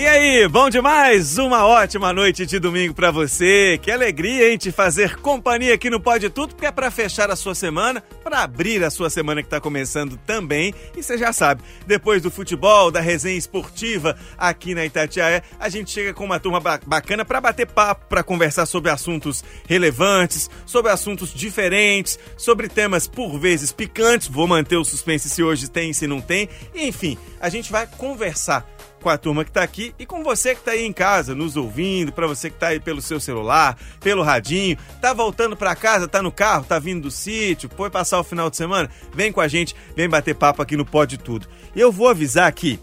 [0.00, 1.36] E aí, bom demais?
[1.36, 3.78] Uma ótima noite de domingo para você.
[3.82, 7.36] Que alegria, hein, te fazer companhia aqui no Pode Tudo, porque é para fechar a
[7.36, 10.72] sua semana, para abrir a sua semana que tá começando também.
[10.96, 15.90] E você já sabe, depois do futebol, da resenha esportiva aqui na Itatiaia, a gente
[15.90, 21.34] chega com uma turma bacana para bater papo, para conversar sobre assuntos relevantes, sobre assuntos
[21.34, 24.28] diferentes, sobre temas por vezes picantes.
[24.28, 26.48] Vou manter o suspense se hoje tem, se não tem.
[26.74, 28.66] Enfim, a gente vai conversar
[29.00, 31.56] com a turma que está aqui e com você que está aí em casa, nos
[31.56, 36.06] ouvindo, para você que está aí pelo seu celular, pelo radinho, tá voltando para casa,
[36.06, 39.40] tá no carro, tá vindo do sítio, foi passar o final de semana, vem com
[39.40, 41.48] a gente, vem bater papo aqui no Pode Tudo.
[41.74, 42.78] Eu vou avisar aqui,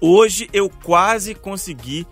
[0.00, 2.06] hoje eu quase consegui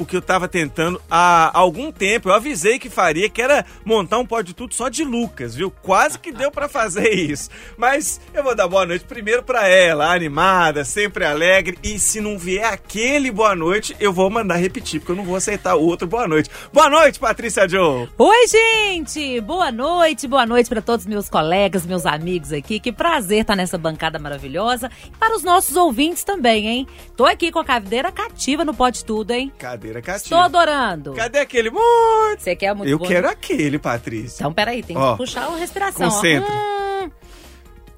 [0.00, 2.30] o que eu tava tentando há algum tempo.
[2.30, 5.70] Eu avisei que faria, que era montar um pódio tudo só de Lucas, viu?
[5.70, 7.50] Quase que deu para fazer isso.
[7.76, 11.78] Mas eu vou dar boa noite primeiro para ela, animada, sempre alegre.
[11.82, 15.36] E se não vier aquele boa noite, eu vou mandar repetir, porque eu não vou
[15.36, 16.48] aceitar outro boa noite.
[16.72, 18.08] Boa noite, Patrícia Joe!
[18.16, 19.38] Oi, gente!
[19.42, 22.80] Boa noite, boa noite para todos meus colegas, meus amigos aqui.
[22.80, 24.90] Que prazer estar nessa bancada maravilhosa.
[25.06, 26.86] E para os nossos ouvintes também, hein?
[27.18, 29.52] Tô aqui com a cadeira cativa no Pode Tudo, hein?
[29.58, 30.24] Cadeira cativa.
[30.24, 31.14] Estou adorando.
[31.14, 31.70] Cadê aquele?
[31.70, 32.40] Muito.
[32.40, 34.42] Você quer muito Eu quero aquele, Patrícia.
[34.42, 36.08] Então, peraí, tem que puxar a respiração.
[36.08, 36.52] Concentra.
[36.52, 37.10] Hum,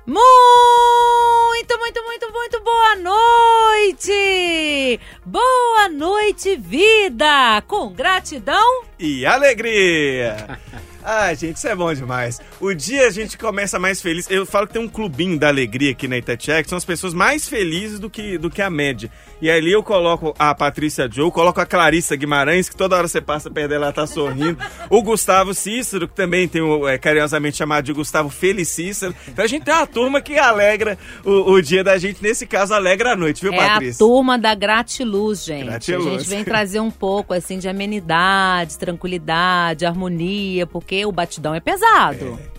[0.05, 5.01] muito, muito, muito, muito boa noite!
[5.25, 7.63] Boa noite, vida!
[7.69, 10.59] Com gratidão e alegria!
[11.05, 12.41] Ah, gente, isso é bom demais.
[12.61, 14.31] O dia a gente começa mais feliz.
[14.31, 17.13] Eu falo que tem um clubinho da alegria aqui na Itatiaia, que são as pessoas
[17.13, 19.11] mais felizes do que, do que a média.
[19.41, 23.21] E ali eu coloco a Patrícia Joe, coloco a Clarissa Guimarães, que toda hora você
[23.21, 24.59] passa perto dela, ela tá sorrindo.
[24.89, 29.15] o Gustavo Cícero, que também tem o, é, carinhosamente chamado de Gustavo Felicícero.
[29.27, 32.73] Então a gente tem uma turma que alegra o, o dia da gente, nesse caso,
[32.75, 34.03] alegra a noite, viu, é Patrícia?
[34.03, 35.65] É a turma da gratiluz, gente.
[35.65, 36.07] Gratiluz.
[36.07, 41.61] A gente vem trazer um pouco, assim, de amenidade, tranquilidade, harmonia, porque o batidão é
[41.61, 42.39] pesado.
[42.41, 42.53] É.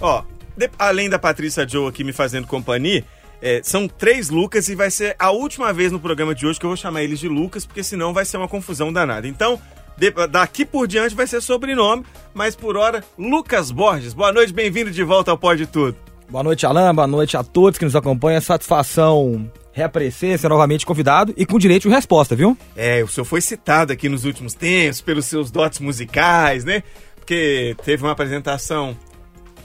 [0.00, 0.22] Ó,
[0.56, 3.04] de, além da Patrícia Joe aqui me fazendo companhia,
[3.42, 6.66] é, são três Lucas e vai ser a última vez no programa de hoje que
[6.66, 9.26] eu vou chamar eles de Lucas, porque senão vai ser uma confusão danada.
[9.26, 9.60] Então,
[9.96, 14.14] de, daqui por diante vai ser sobrenome, mas por hora, Lucas Borges.
[14.14, 15.96] Boa noite, bem-vindo de volta ao Pode Tudo.
[16.28, 16.94] Boa noite, Alain.
[16.94, 18.40] Boa noite a todos que nos acompanham.
[18.40, 22.56] Satisfação reaparecer, ser novamente convidado e com direito de resposta, viu?
[22.76, 26.82] É, o senhor foi citado aqui nos últimos tempos pelos seus dotes musicais, né?
[27.30, 28.96] Porque teve uma apresentação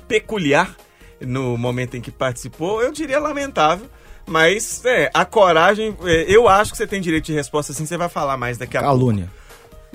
[0.08, 0.76] peculiar
[1.20, 3.88] no momento em que participou, eu diria lamentável.
[4.28, 7.98] Mas é, a coragem, é, eu acho que você tem direito de resposta assim, você
[7.98, 9.24] vai falar mais daqui a Calúnia.
[9.24, 9.45] pouco.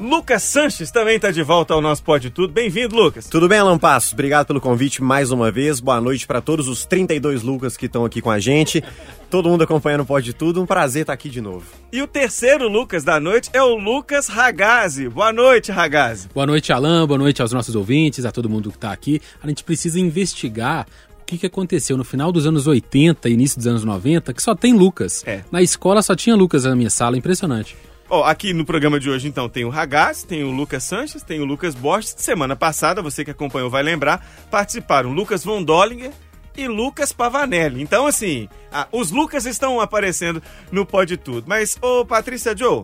[0.01, 2.51] Lucas Sanches também está de volta ao nosso Pode Tudo.
[2.51, 3.27] Bem-vindo, Lucas.
[3.27, 4.15] Tudo bem, Alan Passos?
[4.15, 5.79] Obrigado pelo convite mais uma vez.
[5.79, 8.83] Boa noite para todos os 32 Lucas que estão aqui com a gente.
[9.29, 10.63] Todo mundo acompanhando o Pode Tudo.
[10.63, 11.67] Um prazer estar aqui de novo.
[11.93, 15.07] E o terceiro Lucas da noite é o Lucas Ragazzi.
[15.07, 16.29] Boa noite, Ragazzi.
[16.33, 17.07] Boa noite, Alan.
[17.07, 19.21] Boa noite aos nossos ouvintes, a todo mundo que está aqui.
[19.43, 20.87] A gente precisa investigar
[21.21, 24.43] o que, que aconteceu no final dos anos 80 e início dos anos 90, que
[24.43, 25.23] só tem Lucas.
[25.27, 25.43] É.
[25.53, 27.77] Na escola só tinha Lucas na minha sala, impressionante.
[28.13, 31.39] Ó, aqui no programa de hoje, então, tem o Ragaz, tem o Lucas Sanches, tem
[31.39, 32.13] o Lucas Borges.
[32.19, 36.11] Semana passada, você que acompanhou vai lembrar, participaram Lucas Von Dollinger
[36.57, 37.81] e Lucas Pavanelli.
[37.81, 41.45] Então, assim, ah, os Lucas estão aparecendo no Pode Tudo.
[41.47, 42.83] Mas, ô Patrícia Joe,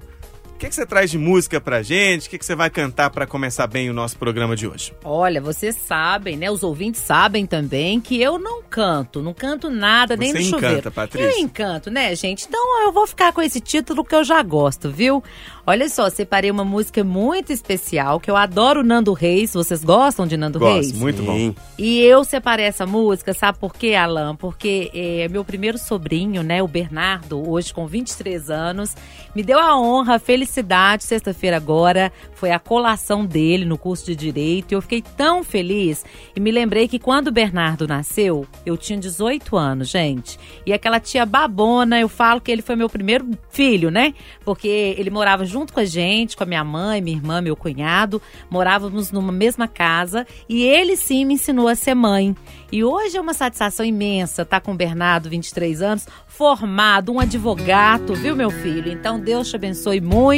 [0.57, 2.29] o que, que, você traz de música pra gente?
[2.29, 4.91] O que, que, você vai cantar para começar bem o nosso programa de hoje?
[5.05, 6.51] Olha, vocês sabem, né?
[6.51, 10.67] Os ouvintes sabem também que eu não canto, não canto nada, você nem no encanta,
[10.67, 10.91] chuveiro.
[10.91, 11.29] Patrícia.
[11.29, 12.47] Eu encanto, né, gente?
[12.49, 15.23] Então eu vou ficar com esse título que eu já gosto, viu?
[15.69, 19.53] Olha só, separei uma música muito especial, que eu adoro Nando Reis.
[19.53, 20.93] Vocês gostam de Nando Gosto, Reis?
[20.93, 21.53] muito bom.
[21.77, 24.37] E eu separei essa música, sabe por quê, Alan?
[24.37, 28.95] Porque é, meu primeiro sobrinho, né, o Bernardo, hoje com 23 anos,
[29.35, 34.17] me deu a honra, a felicidade, sexta-feira agora, foi a colação dele no curso de
[34.17, 34.73] Direito.
[34.73, 38.99] E eu fiquei tão feliz e me lembrei que quando o Bernardo nasceu, eu tinha
[38.99, 40.39] 18 anos, gente.
[40.65, 44.15] E aquela tia babona, eu falo que ele foi meu primeiro filho, né?
[44.45, 48.21] Porque ele morava junto com a gente, com a minha mãe, minha irmã, meu cunhado.
[48.51, 52.35] Morávamos numa mesma casa e ele sim me ensinou a ser mãe.
[52.71, 58.15] E hoje é uma satisfação imensa estar com o Bernardo, 23 anos, formado, um advogado,
[58.15, 58.91] viu, meu filho?
[58.91, 60.36] Então Deus te abençoe muito.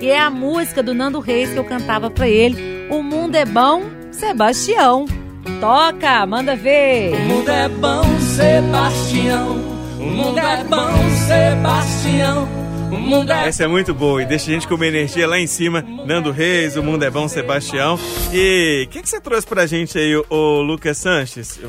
[0.00, 2.88] E é a música do Nando Reis que eu cantava para ele.
[2.90, 5.06] O mundo é bom, Sebastião.
[5.60, 7.14] Toca, manda ver.
[7.14, 9.56] O mundo é bom, Sebastião.
[9.98, 12.60] O mundo é bom, Sebastião.
[13.44, 15.84] Essa é muito boa e deixa a gente com uma energia lá em cima.
[16.04, 17.98] Nando Reis, O Mundo é Bom, Sebastião.
[18.32, 21.60] E o que, que você trouxe pra gente aí, o Lucas Sanches?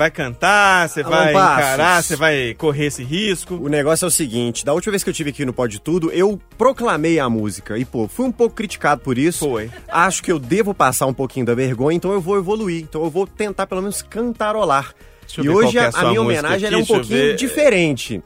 [0.00, 1.58] Vai cantar, você Alan vai Passos.
[1.58, 3.56] encarar, você vai correr esse risco?
[3.56, 6.10] O negócio é o seguinte, da última vez que eu tive aqui no Pode Tudo,
[6.10, 9.40] eu proclamei a música e, pô, fui um pouco criticado por isso.
[9.40, 9.70] Foi.
[9.86, 12.82] Acho que eu devo passar um pouquinho da vergonha, então eu vou evoluir.
[12.82, 14.94] Então eu vou tentar pelo menos cantarolar.
[15.20, 18.22] Deixa e hoje é a, a minha homenagem aqui, é um pouquinho diferente.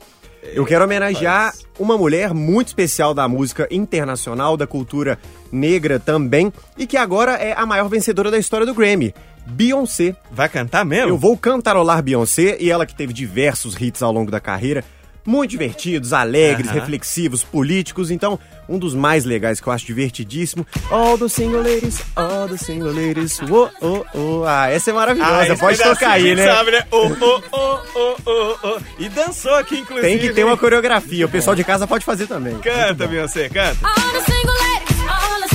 [0.52, 5.18] Eu quero homenagear uma mulher muito especial da música internacional, da cultura
[5.50, 9.12] negra também, e que agora é a maior vencedora da história do Grammy,
[9.46, 10.16] Beyoncé.
[10.30, 11.10] Vai cantar mesmo?
[11.10, 14.84] Eu vou cantarolar Beyoncé e ela que teve diversos hits ao longo da carreira,
[15.26, 16.80] muito divertidos, alegres, Aham.
[16.80, 18.10] reflexivos, políticos.
[18.10, 18.38] Então,
[18.68, 20.66] um dos mais legais que eu acho divertidíssimo.
[20.90, 23.40] All the single ladies, all the single ladies.
[23.50, 24.44] Oh, oh, oh.
[24.46, 25.52] Ah, essa é maravilhosa.
[25.52, 26.46] esse Pode tocar a aí, gente né?
[26.46, 26.84] Sabe, né?
[26.90, 28.80] Oh, oh, oh, oh, oh, oh.
[28.98, 30.06] E dançou aqui, inclusive.
[30.06, 31.24] Tem que ter uma coreografia.
[31.26, 32.58] O pessoal de casa pode fazer também.
[32.58, 33.78] Canta, Beyoncé, canta.
[33.82, 35.53] All the single ladies, all the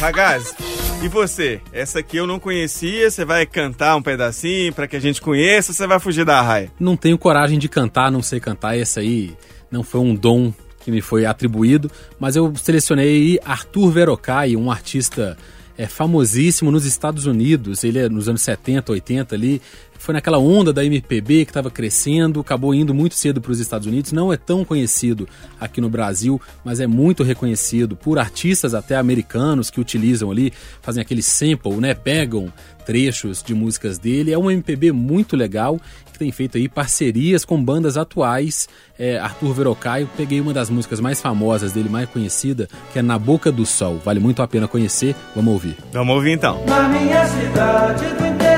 [0.00, 0.54] Ragazzi,
[1.02, 1.60] e você?
[1.70, 5.74] Essa aqui eu não conhecia, você vai cantar um pedacinho pra que a gente conheça,
[5.74, 6.72] você vai fugir da raia?
[6.80, 8.78] Não tenho coragem de cantar, não sei cantar.
[8.78, 9.36] Esse aí
[9.70, 15.36] não foi um dom que me foi atribuído, mas eu selecionei Arthur Verocai, um artista
[15.76, 17.84] é, famosíssimo nos Estados Unidos.
[17.84, 19.60] Ele é nos anos 70, 80 ali.
[20.00, 23.86] Foi naquela onda da MPB que estava crescendo, acabou indo muito cedo para os Estados
[23.86, 24.12] Unidos.
[24.12, 25.28] Não é tão conhecido
[25.60, 31.02] aqui no Brasil, mas é muito reconhecido por artistas até americanos que utilizam ali, fazem
[31.02, 31.92] aquele sample, né?
[31.92, 32.50] Pegam
[32.86, 34.32] trechos de músicas dele.
[34.32, 35.78] É um MPB muito legal
[36.10, 38.70] que tem feito aí parcerias com bandas atuais.
[38.98, 43.02] É, Arthur Verocai, eu peguei uma das músicas mais famosas dele, mais conhecida, que é
[43.02, 44.00] Na Boca do Sol.
[44.02, 45.14] Vale muito a pena conhecer.
[45.36, 45.76] Vamos ouvir.
[45.92, 46.64] Vamos ouvir então.
[46.64, 48.49] Na minha cidade do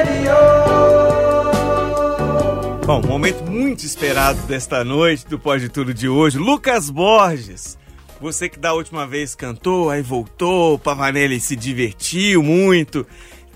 [2.93, 6.37] Bom, momento muito esperado desta noite do Pode Tudo de hoje.
[6.37, 7.79] Lucas Borges.
[8.21, 13.07] Você que da última vez cantou, aí voltou, Pavanelli se divertiu muito,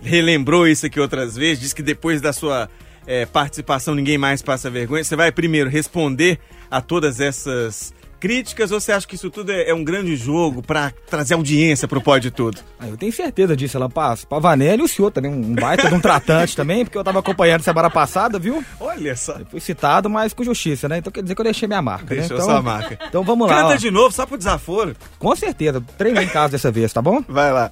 [0.00, 2.70] relembrou isso aqui outras vezes, disse que depois da sua
[3.06, 5.04] eh, participação ninguém mais passa vergonha.
[5.04, 6.38] Você vai primeiro responder
[6.70, 10.62] a todas essas críticas ou você acha que isso tudo é, é um grande jogo
[10.62, 12.60] pra trazer audiência pro Pode Tudo?
[12.78, 14.26] Ah, eu tenho certeza disso, ela passa.
[14.26, 17.62] Pavanelli e o senhor também, um baita de um tratante também, porque eu tava acompanhando
[17.62, 18.64] semana passada, viu?
[18.80, 19.38] Olha só.
[19.50, 20.98] Fui citado, mas com justiça, né?
[20.98, 22.42] Então quer dizer que eu deixei minha marca, Deixou né?
[22.42, 22.98] Então, sua marca.
[23.08, 23.62] Então vamos lá.
[23.62, 23.76] Canta ó.
[23.76, 24.96] de novo, só pro desaforo.
[25.18, 27.22] Com certeza, treinei em casa dessa vez, tá bom?
[27.28, 27.70] Vai lá.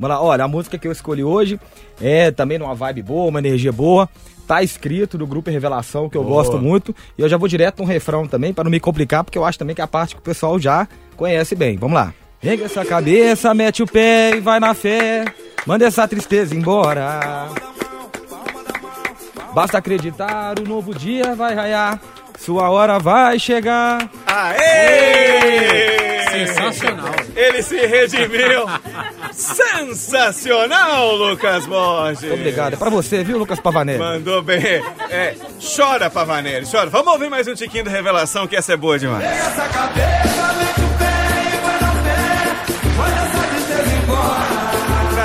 [0.00, 1.60] Vamos lá, olha, a música que eu escolhi hoje
[2.00, 4.08] é também numa vibe boa, uma energia boa.
[4.46, 6.36] Tá escrito do grupo Revelação, que eu Boa.
[6.36, 6.96] gosto muito.
[7.18, 9.58] E eu já vou direto no refrão também, para não me complicar, porque eu acho
[9.58, 11.76] também que é a parte que o pessoal já conhece bem.
[11.76, 12.14] Vamos lá.
[12.42, 15.26] Ergue essa cabeça, mete o pé e vai na fé.
[15.66, 17.48] Manda essa tristeza embora.
[19.54, 22.00] Basta acreditar, o novo dia vai raiar.
[22.38, 24.10] Sua hora vai chegar.
[24.26, 26.19] Aê!
[26.30, 27.14] Sensacional.
[27.34, 28.66] Ele se redimiu.
[29.32, 32.22] Sensacional, Lucas Borges.
[32.22, 32.74] Muito obrigado.
[32.74, 33.98] É pra você, viu, Lucas Pavanelli?
[33.98, 34.60] Mandou bem.
[35.10, 35.34] É,
[35.76, 36.90] chora, Pavanelli, chora.
[36.90, 39.24] Vamos ouvir mais um tiquinho da revelação, que essa é boa demais.
[39.24, 41.10] Essa cabeça, mete o pé
[41.46, 42.88] e vai na fé.
[42.96, 44.60] Manda essa tristeza embora.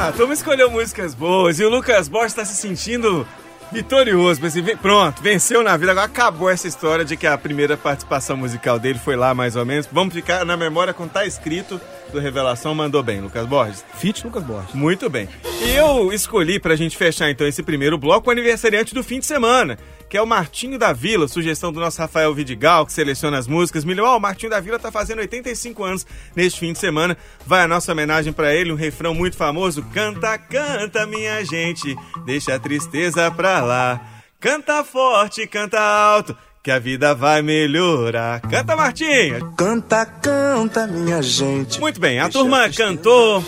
[0.07, 3.27] Ah, turma escolheu músicas boas e o Lucas Borges está se sentindo
[3.75, 4.39] vitorioso.
[4.41, 5.91] Pensei, "Vem- pronto, venceu na vida.
[5.91, 9.65] Agora acabou essa história de que a primeira participação musical dele foi lá, mais ou
[9.65, 9.87] menos.
[9.91, 11.79] Vamos ficar na memória com tá escrito
[12.11, 12.73] do Revelação.
[12.75, 13.85] Mandou bem, Lucas Borges.
[13.95, 14.73] Fit Lucas Borges.
[14.73, 15.27] Muito bem.
[15.61, 19.25] E eu escolhi pra gente fechar então esse primeiro bloco o aniversariante do fim de
[19.25, 19.77] semana,
[20.09, 23.83] que é o Martinho da Vila, sugestão do nosso Rafael Vidigal, que seleciona as músicas.
[23.83, 27.17] Milhão, ó, o Martinho da Vila tá fazendo 85 anos neste fim de semana.
[27.45, 29.83] Vai a nossa homenagem pra ele, um refrão muito famoso.
[29.93, 34.01] Canta, canta, minha gente, deixa a tristeza pra lá.
[34.39, 38.41] Canta forte, canta alto, que a vida vai melhorar.
[38.41, 39.51] Canta, Martinho!
[39.51, 41.79] Canta, canta, minha gente.
[41.79, 43.45] Muito bem, a turma cantou,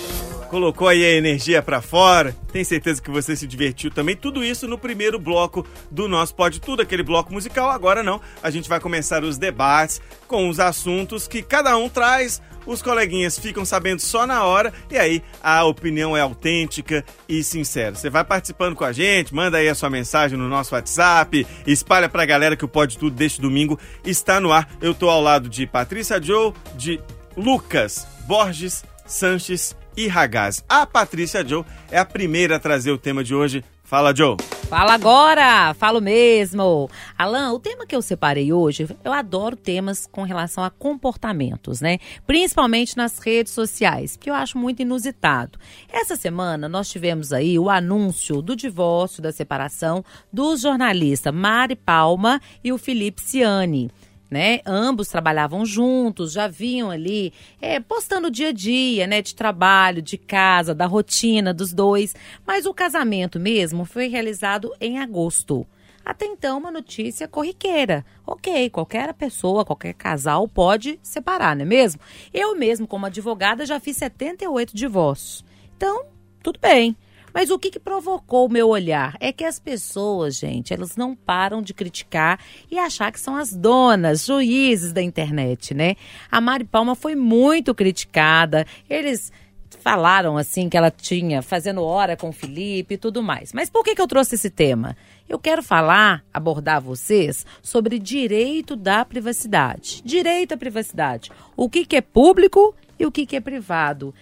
[0.51, 2.35] colocou aí a energia pra fora.
[2.51, 4.15] Tenho certeza que você se divertiu também.
[4.15, 7.71] Tudo isso no primeiro bloco do nosso Pode Tudo, aquele bloco musical.
[7.71, 12.39] Agora não, a gente vai começar os debates com os assuntos que cada um traz.
[12.67, 17.95] Os coleguinhas ficam sabendo só na hora e aí a opinião é autêntica e sincera.
[17.95, 22.09] Você vai participando com a gente, manda aí a sua mensagem no nosso WhatsApp, espalha
[22.09, 24.69] pra galera que o Pode Tudo deste domingo está no ar.
[24.81, 26.99] Eu tô ao lado de Patrícia Joe, de
[27.37, 30.63] Lucas Borges, Sanches e Ragaz.
[30.67, 33.63] A Patrícia Joe é a primeira a trazer o tema de hoje.
[33.87, 34.35] Fala, Joe.
[34.67, 36.89] Fala agora, falo mesmo.
[37.17, 41.97] Alan, o tema que eu separei hoje, eu adoro temas com relação a comportamentos, né?
[42.27, 45.57] Principalmente nas redes sociais, que eu acho muito inusitado.
[45.89, 50.03] Essa semana nós tivemos aí o anúncio do divórcio, da separação
[50.33, 53.89] dos jornalistas Mari Palma e o Felipe Ciani.
[54.29, 54.59] Né?
[54.65, 59.21] Ambos trabalhavam juntos, já vinham ali é, postando o dia a dia, né?
[59.21, 62.15] De trabalho, de casa, da rotina dos dois.
[62.45, 65.65] Mas o casamento mesmo foi realizado em agosto.
[66.07, 68.05] Até então, uma notícia corriqueira.
[68.25, 71.99] Ok, qualquer pessoa, qualquer casal pode separar, não é mesmo?
[72.33, 75.43] Eu mesmo, como advogada, já fiz 78 divórcios.
[75.75, 76.05] Então,
[76.41, 76.95] tudo bem.
[77.33, 79.15] Mas o que, que provocou o meu olhar?
[79.19, 83.53] É que as pessoas, gente, elas não param de criticar e achar que são as
[83.53, 85.95] donas, juízes da internet, né?
[86.31, 88.65] A Mari Palma foi muito criticada.
[88.89, 89.31] Eles
[89.79, 93.53] falaram assim que ela tinha fazendo hora com o Felipe e tudo mais.
[93.53, 94.97] Mas por que, que eu trouxe esse tema?
[95.29, 100.01] Eu quero falar, abordar vocês sobre direito da privacidade.
[100.03, 101.31] Direito à privacidade.
[101.55, 104.13] O que, que é público e o que, que é privado.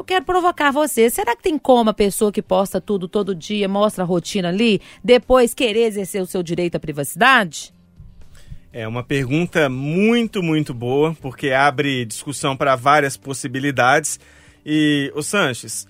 [0.00, 1.10] Eu quero provocar você.
[1.10, 4.80] Será que tem como a pessoa que posta tudo todo dia, mostra a rotina ali,
[5.04, 7.74] depois querer exercer o seu direito à privacidade?
[8.72, 14.18] É uma pergunta muito, muito boa, porque abre discussão para várias possibilidades.
[14.64, 15.86] E, o Sanches,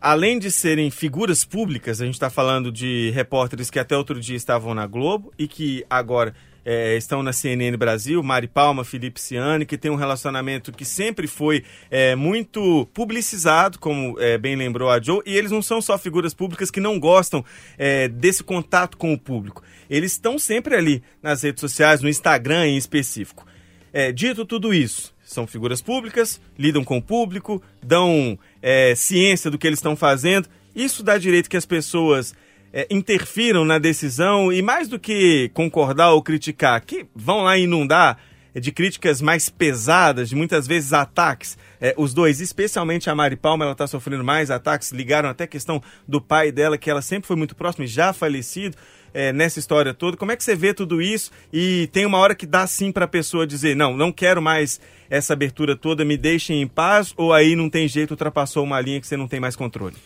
[0.00, 4.36] além de serem figuras públicas, a gente está falando de repórteres que até outro dia
[4.38, 9.66] estavam na Globo e que agora é, estão na CNN Brasil, Mari Palma, Felipe Ciani,
[9.66, 15.00] que tem um relacionamento que sempre foi é, muito publicizado, como é, bem lembrou a
[15.00, 17.44] Joe, e eles não são só figuras públicas que não gostam
[17.78, 19.62] é, desse contato com o público.
[19.88, 23.46] Eles estão sempre ali nas redes sociais, no Instagram em específico.
[23.92, 29.58] É, dito tudo isso, são figuras públicas, lidam com o público, dão é, ciência do
[29.58, 30.48] que eles estão fazendo.
[30.74, 32.34] Isso dá direito que as pessoas
[32.72, 38.18] é, interfiram na decisão e mais do que concordar ou criticar, que vão lá inundar
[38.54, 41.56] de críticas mais pesadas, de muitas vezes ataques.
[41.80, 44.90] É, os dois, especialmente a Mari Palma, ela está sofrendo mais ataques.
[44.90, 48.12] Ligaram até a questão do pai dela, que ela sempre foi muito próxima e já
[48.12, 48.76] falecido.
[49.12, 52.34] é, nessa história toda, como é que você vê tudo isso e tem uma hora
[52.34, 56.16] que dá sim para a pessoa dizer não, não quero mais essa abertura toda, me
[56.16, 59.40] deixem em paz ou aí não tem jeito, ultrapassou uma linha que você não tem
[59.40, 59.96] mais controle?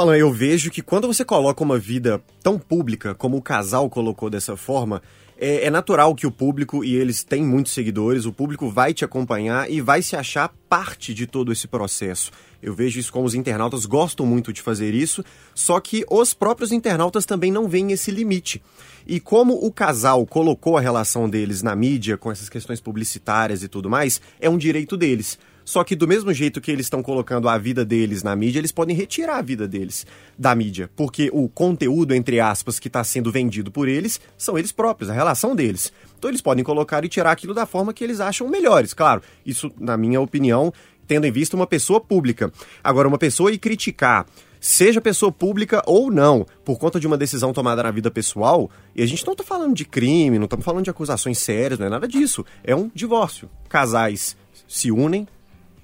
[0.00, 4.28] Alan, eu vejo que quando você coloca uma vida tão pública como o casal colocou
[4.28, 5.00] dessa forma,
[5.38, 9.04] é, é natural que o público, e eles têm muitos seguidores, o público vai te
[9.04, 12.30] acompanhar e vai se achar parte de todo esse processo.
[12.62, 15.24] Eu vejo isso como os internautas gostam muito de fazer isso,
[15.54, 18.62] só que os próprios internautas também não veem esse limite.
[19.06, 23.68] E como o casal colocou a relação deles na mídia, com essas questões publicitárias e
[23.68, 25.38] tudo mais, é um direito deles.
[25.66, 28.70] Só que do mesmo jeito que eles estão colocando a vida deles na mídia, eles
[28.70, 30.06] podem retirar a vida deles
[30.38, 30.88] da mídia.
[30.94, 35.12] Porque o conteúdo, entre aspas, que está sendo vendido por eles, são eles próprios, a
[35.12, 35.92] relação deles.
[36.16, 38.94] Então eles podem colocar e tirar aquilo da forma que eles acham melhores.
[38.94, 40.72] Claro, isso, na minha opinião,
[41.04, 42.52] tendo em vista uma pessoa pública.
[42.82, 44.24] Agora, uma pessoa ir criticar
[44.60, 49.02] seja pessoa pública ou não, por conta de uma decisão tomada na vida pessoal, e
[49.02, 51.90] a gente não está falando de crime, não estamos falando de acusações sérias, não é
[51.90, 52.44] nada disso.
[52.64, 53.50] É um divórcio.
[53.68, 55.26] Casais se unem,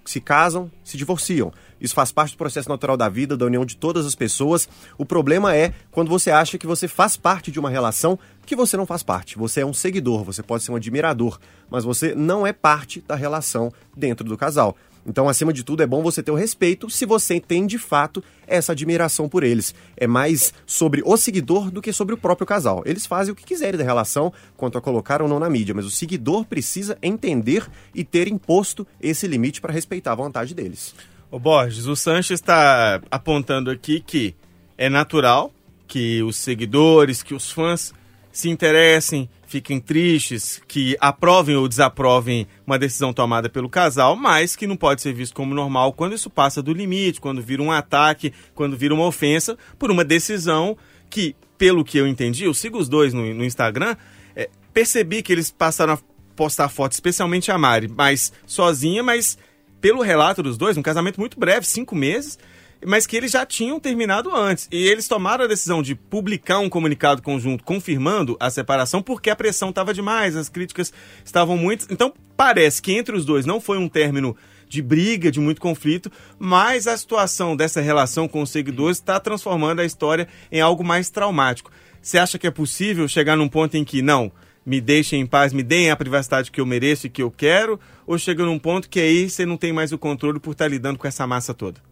[0.05, 1.53] se casam, se divorciam.
[1.81, 4.69] Isso faz parte do processo natural da vida, da união de todas as pessoas.
[4.97, 8.77] O problema é quando você acha que você faz parte de uma relação que você
[8.77, 9.37] não faz parte.
[9.37, 11.39] Você é um seguidor, você pode ser um admirador,
[11.71, 14.77] mas você não é parte da relação dentro do casal.
[15.07, 18.23] Então, acima de tudo, é bom você ter o respeito se você tem de fato
[18.47, 19.75] essa admiração por eles.
[19.97, 22.83] É mais sobre o seguidor do que sobre o próprio casal.
[22.87, 25.85] Eles fazem o que quiserem da relação, quanto a colocar ou não na mídia, mas
[25.85, 30.95] o seguidor precisa entender e ter imposto esse limite para respeitar a vontade deles.
[31.31, 34.35] Ô Borges, o Sanches está apontando aqui que
[34.77, 35.53] é natural
[35.89, 37.93] que os seguidores, que os fãs
[38.33, 44.67] se interessem, fiquem tristes, que aprovem ou desaprovem uma decisão tomada pelo casal, mas que
[44.67, 48.33] não pode ser visto como normal quando isso passa do limite, quando vira um ataque,
[48.55, 50.77] quando vira uma ofensa por uma decisão
[51.11, 53.95] que, pelo que eu entendi, eu sigo os dois no, no Instagram,
[54.35, 55.99] é, percebi que eles passaram a
[56.35, 59.37] postar fotos, especialmente a Mari, mas sozinha, mas
[59.83, 62.39] pelo relato dos dois, um casamento muito breve, cinco meses,
[62.87, 64.69] mas que eles já tinham terminado antes.
[64.71, 69.37] E eles tomaram a decisão de publicar um comunicado conjunto confirmando a separação porque a
[69.37, 70.93] pressão estava demais, as críticas
[71.25, 71.87] estavam muitas.
[71.91, 74.37] Então parece que entre os dois não foi um término
[74.69, 79.81] de briga, de muito conflito, mas a situação dessa relação com os seguidores está transformando
[79.81, 81.71] a história em algo mais traumático.
[82.01, 84.33] Você acha que é possível chegar num ponto em que não,
[84.65, 87.79] me deixem em paz, me deem a privacidade que eu mereço e que eu quero,
[88.07, 90.99] ou chega num ponto que aí você não tem mais o controle por estar lidando
[90.99, 91.92] com essa massa toda?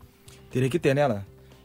[0.50, 1.21] Teria que ter, né, Alain?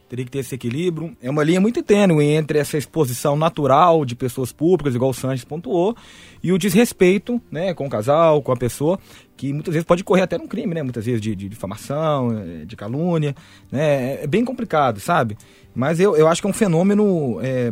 [0.08, 1.16] Teria que ter esse equilíbrio.
[1.20, 5.44] É uma linha muito tênue entre essa exposição natural de pessoas públicas, igual o Sanches
[5.44, 5.96] pontuou,
[6.40, 9.00] e o desrespeito né, com o casal, com a pessoa,
[9.36, 10.82] que muitas vezes pode correr até num crime, né?
[10.82, 13.34] Muitas vezes de, de difamação, eh, de calúnia.
[13.70, 14.22] Né?
[14.22, 15.36] É bem complicado, sabe?
[15.74, 17.70] Mas eu, eu acho que é um fenômeno é,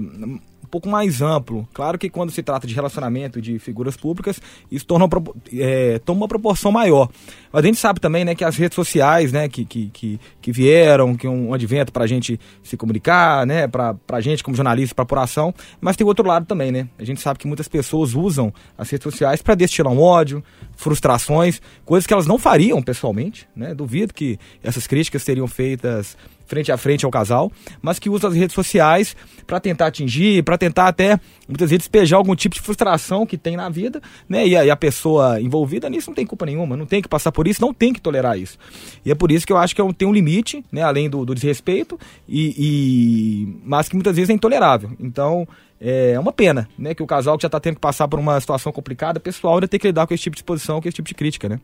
[0.75, 1.69] pouco mais amplo.
[1.73, 4.41] Claro que quando se trata de relacionamento de figuras públicas,
[4.73, 5.09] isso torna,
[5.53, 7.09] é, toma uma proporção maior.
[7.53, 10.51] Mas a gente sabe também né, que as redes sociais né, que, que, que, que
[10.51, 14.57] vieram, que é um advento para a gente se comunicar, né, para a gente como
[14.57, 16.73] jornalista, para apuração, mas tem outro lado também.
[16.73, 16.89] Né?
[16.99, 20.43] A gente sabe que muitas pessoas usam as redes sociais para destilar um ódio,
[20.77, 23.47] frustrações, coisas que elas não fariam pessoalmente.
[23.55, 23.75] Né?
[23.75, 26.17] Duvido que essas críticas seriam feitas
[26.47, 27.51] frente a frente ao casal,
[27.81, 29.17] mas que usa as redes sociais
[29.47, 33.57] para tentar atingir, para tentar até muitas vezes despejar algum tipo de frustração que tem
[33.57, 34.47] na vida, né?
[34.47, 37.33] E a, e a pessoa envolvida nisso não tem culpa nenhuma, não tem que passar
[37.33, 38.59] por isso, não tem que tolerar isso.
[39.07, 40.83] E é por isso que eu acho que é um- tem um limite, né?
[40.83, 44.91] Além do, do desrespeito, e, e- mas que muitas vezes é intolerável.
[45.01, 45.49] Então
[45.85, 46.95] é uma pena, né?
[46.95, 49.69] Que o casal que já está tendo que passar por uma situação complicada, pessoal, ainda
[49.69, 51.61] tem que lidar com esse tipo de exposição, com esse tipo de crítica, né?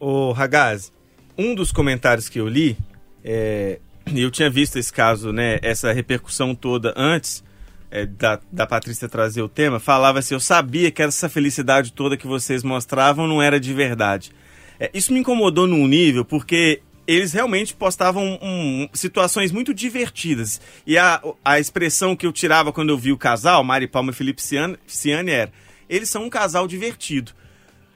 [0.00, 0.92] Ô, Ragaz,
[1.36, 2.76] um dos comentários que eu li,
[3.24, 3.78] é,
[4.14, 7.44] eu tinha visto esse caso, né, essa repercussão toda antes
[7.90, 12.16] é, da, da Patrícia trazer o tema, falava assim, eu sabia que essa felicidade toda
[12.16, 14.32] que vocês mostravam não era de verdade.
[14.80, 20.60] É, isso me incomodou num nível, porque eles realmente postavam um- situações muito divertidas.
[20.86, 24.14] E a, a expressão que eu tirava quando eu vi o casal, Mari Palma e
[24.14, 25.52] Felipe Ciani, Ciani, era,
[25.88, 27.32] eles são um casal divertido.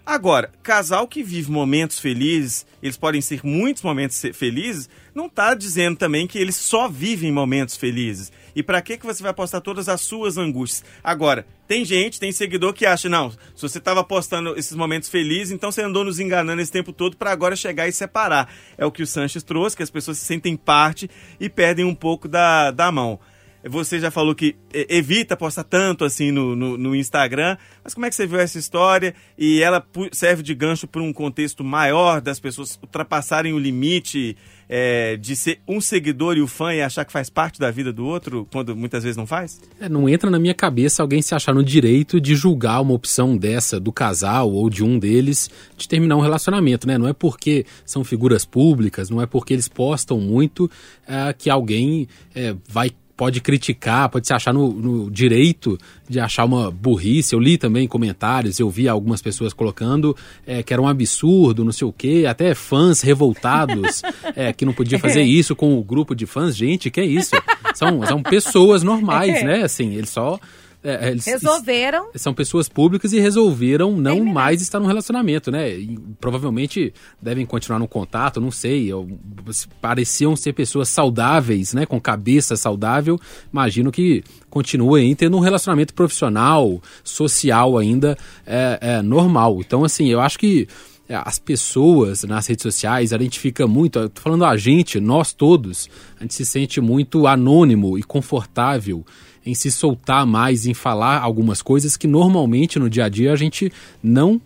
[0.05, 5.97] Agora, casal que vive momentos felizes, eles podem ser muitos momentos felizes, não tá dizendo
[5.97, 8.33] também que eles só vivem momentos felizes.
[8.55, 10.85] E pra que que você vai postar todas as suas angústias?
[11.05, 15.53] Agora, tem gente, tem seguidor que acha, não, se você tava postando esses momentos felizes,
[15.53, 18.53] então você andou nos enganando esse tempo todo pra agora chegar e separar.
[18.77, 21.95] É o que o Sanches trouxe, que as pessoas se sentem parte e perdem um
[21.95, 23.21] pouco da, da mão.
[23.65, 28.11] Você já falou que evita postar tanto assim no, no, no Instagram, mas como é
[28.11, 29.15] que você viu essa história?
[29.39, 34.37] E ela serve de gancho para um contexto maior das pessoas ultrapassarem o limite
[34.75, 37.93] é, de ser um seguidor e o fã e achar que faz parte da vida
[37.93, 39.61] do outro, quando muitas vezes não faz?
[39.79, 43.37] É, não entra na minha cabeça alguém se achar no direito de julgar uma opção
[43.37, 46.97] dessa do casal ou de um deles de terminar um relacionamento, né?
[46.97, 50.71] Não é porque são figuras públicas, não é porque eles postam muito
[51.07, 55.79] é, que alguém é, vai pode criticar, pode se achar no, no direito
[56.09, 57.35] de achar uma burrice.
[57.35, 61.73] Eu li também comentários, eu vi algumas pessoas colocando é, que era um absurdo, não
[61.73, 64.03] sei o quê, até fãs revoltados
[64.35, 66.57] é, que não podia fazer isso com o grupo de fãs.
[66.57, 67.37] Gente, que é isso?
[67.75, 69.63] São, são pessoas normais, né?
[69.63, 70.39] Assim, eles só.
[70.85, 72.09] É, eles, Resolveram.
[72.17, 75.71] são pessoas públicas e resolveram não mais estar no relacionamento, né?
[75.71, 78.91] E provavelmente devem continuar no contato, não sei.
[79.81, 81.87] pareciam ser pessoas saudáveis, né?
[81.87, 83.17] Com cabeça saudável.
[83.53, 89.61] Imagino que continuem tendo um relacionamento profissional, social ainda é, é, normal.
[89.61, 90.67] Então, assim, eu acho que
[91.09, 94.99] é, as pessoas nas redes sociais, a gente fica muito, eu tô falando a gente,
[94.99, 99.05] nós todos, a gente se sente muito anônimo e confortável
[99.45, 103.37] em se soltar mais, em falar algumas coisas que normalmente no dia a dia a
[103.37, 104.41] gente não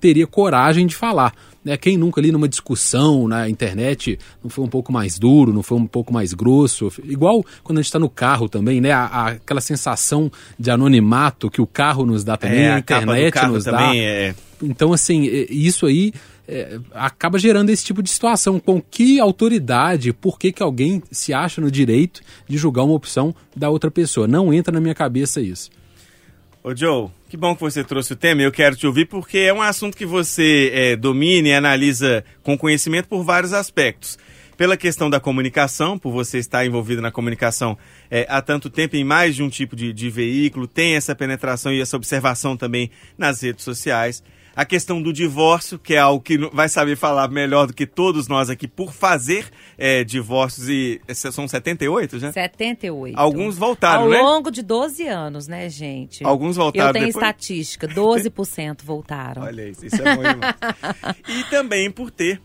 [0.00, 1.32] teria coragem de falar.
[1.64, 1.78] Né?
[1.78, 5.78] Quem nunca ali numa discussão na internet não foi um pouco mais duro, não foi
[5.78, 6.92] um pouco mais grosso?
[7.04, 8.92] Igual quando a gente está no carro também, né?
[8.92, 12.78] A- a- aquela sensação de anonimato que o carro nos dá também, É, a a
[12.80, 13.78] internet carro nos dá.
[13.78, 16.12] também é- Então, assim, isso aí
[16.46, 18.60] é, acaba gerando esse tipo de situação.
[18.60, 23.34] Com que autoridade, por que, que alguém se acha no direito de julgar uma opção
[23.56, 24.26] da outra pessoa?
[24.26, 25.70] Não entra na minha cabeça isso.
[26.62, 28.40] Ô Joe, que bom que você trouxe o tema.
[28.40, 32.56] Eu quero te ouvir porque é um assunto que você é, domina e analisa com
[32.56, 34.18] conhecimento por vários aspectos.
[34.56, 37.76] Pela questão da comunicação, por você estar envolvido na comunicação
[38.08, 41.72] é, há tanto tempo em mais de um tipo de, de veículo, tem essa penetração
[41.72, 44.22] e essa observação também nas redes sociais.
[44.56, 48.28] A questão do divórcio, que é algo que vai saber falar melhor do que todos
[48.28, 51.00] nós aqui por fazer é, divórcios e.
[51.12, 52.32] São 78 já?
[52.32, 53.18] 78.
[53.18, 54.18] Alguns voltaram, Ao né?
[54.18, 56.24] longo de 12 anos, né, gente?
[56.24, 57.24] Alguns voltaram Eu tenho depois?
[57.24, 59.42] estatística, 12% voltaram.
[59.42, 60.38] Olha isso, isso é demais.
[61.28, 62.40] e também por ter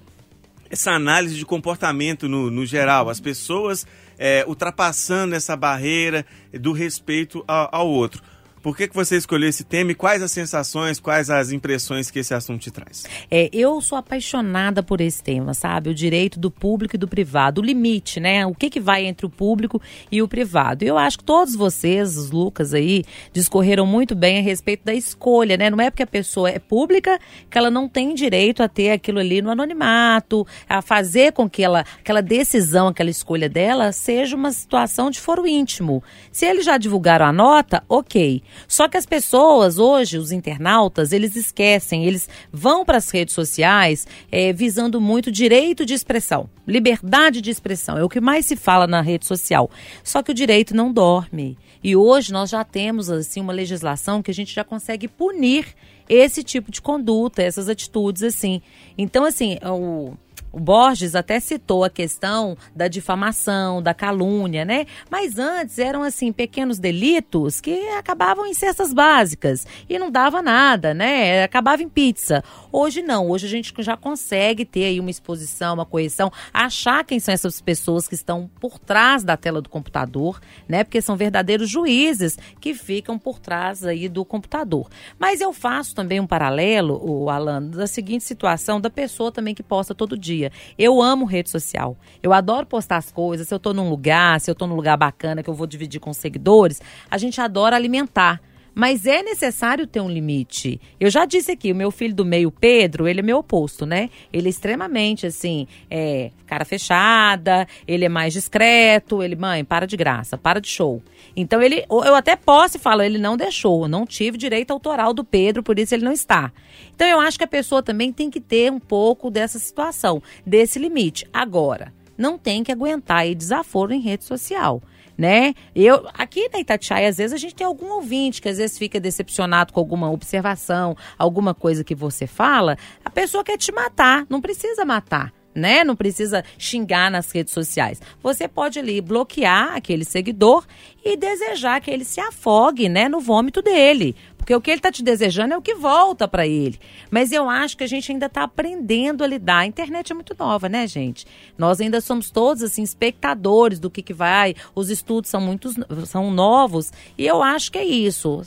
[0.69, 3.86] essa análise de comportamento no, no geral, as pessoas
[4.17, 8.22] é, ultrapassando essa barreira do respeito ao, ao outro.
[8.62, 12.19] Por que, que você escolheu esse tema e quais as sensações, quais as impressões que
[12.19, 13.06] esse assunto te traz?
[13.32, 15.89] É, eu sou apaixonada por esse tema, sabe?
[15.89, 18.45] O direito do público e do privado, o limite, né?
[18.45, 20.84] O que, que vai entre o público e o privado.
[20.84, 25.56] Eu acho que todos vocês, os Lucas aí, discorreram muito bem a respeito da escolha,
[25.56, 25.69] né?
[25.69, 27.19] Não é porque a pessoa é pública
[27.50, 31.63] que ela não tem direito a ter aquilo ali no anonimato, a fazer com que
[31.63, 36.04] ela, aquela decisão, aquela escolha dela seja uma situação de foro íntimo.
[36.32, 38.43] Se eles já divulgaram a nota, ok.
[38.68, 44.08] Só que as pessoas hoje, os internautas, eles esquecem, eles vão para as redes sociais
[44.32, 48.88] eh, visando muito direito de expressão, liberdade de expressão, é o que mais se fala
[48.88, 49.70] na rede social.
[50.04, 51.58] Só que o direito não dorme.
[51.84, 55.66] E hoje nós já temos assim uma legislação que a gente já consegue punir
[56.10, 58.62] esse tipo de conduta, essas atitudes assim.
[58.98, 60.14] Então assim, o
[60.52, 64.86] o Borges até citou a questão da difamação, da calúnia, né?
[65.10, 70.94] Mas antes eram assim pequenos delitos que acabavam em cestas básicas e não dava nada,
[70.94, 71.44] né?
[71.44, 72.44] Acabava em pizza.
[72.72, 77.20] Hoje não, hoje a gente já consegue ter aí uma exposição, uma correção, achar quem
[77.20, 80.84] são essas pessoas que estão por trás da tela do computador, né?
[80.84, 84.90] Porque são verdadeiros juízes que ficam por trás aí do computador.
[85.18, 89.64] Mas eu faço também um paralelo, o Alan, da seguinte situação da pessoa também que
[89.64, 90.38] posta todo dia.
[90.78, 91.97] Eu amo rede social.
[92.21, 93.47] Eu adoro postar as coisas.
[93.47, 95.99] Se eu tô num lugar, se eu tô num lugar bacana que eu vou dividir
[95.99, 98.41] com seguidores, a gente adora alimentar.
[98.73, 100.80] Mas é necessário ter um limite.
[100.99, 104.10] Eu já disse aqui, o meu filho do meio, Pedro, ele é meu oposto, né?
[104.32, 109.97] Ele é extremamente, assim, é, cara fechada, ele é mais discreto, ele, mãe, para de
[109.97, 111.02] graça, para de show.
[111.39, 115.23] Então ele, eu até posso e falo, ele não deixou, não tive direito autoral do
[115.23, 116.52] Pedro, por isso ele não está.
[116.93, 120.78] Então eu acho que a pessoa também tem que ter um pouco dessa situação, desse
[120.78, 121.25] limite.
[121.32, 124.82] Agora, não tem que aguentar aí desaforo em rede social
[125.19, 125.54] né?
[125.75, 129.02] Eu aqui na Itatiaia às vezes a gente tem algum ouvinte que às vezes fica
[129.02, 134.39] decepcionado com alguma observação, alguma coisa que você fala, a pessoa quer te matar, não
[134.39, 135.34] precisa matar.
[135.60, 135.84] Né?
[135.84, 138.02] Não precisa xingar nas redes sociais.
[138.24, 140.65] Você pode ali bloquear aquele seguidor
[141.04, 144.15] e desejar que ele se afogue, né, no vômito dele.
[144.38, 146.80] Porque o que ele está te desejando é o que volta para ele.
[147.12, 149.60] Mas eu acho que a gente ainda está aprendendo a lidar.
[149.60, 151.28] A internet é muito nova, né, gente?
[151.58, 154.56] Nós ainda somos todos assim espectadores do que, que vai.
[154.74, 155.76] Os estudos são muitos
[156.08, 158.41] são novos e eu acho que é isso.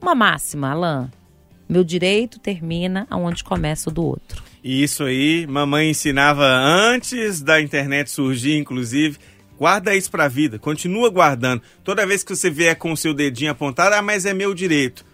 [0.00, 1.10] Uma máxima, Alain.
[1.68, 4.42] Meu direito termina aonde começa o do outro.
[4.64, 9.18] E isso aí, mamãe ensinava antes da internet surgir, inclusive.
[9.58, 11.60] Guarda isso pra vida, continua guardando.
[11.84, 15.04] Toda vez que você vier com o seu dedinho apontado, ah, mas é meu direito.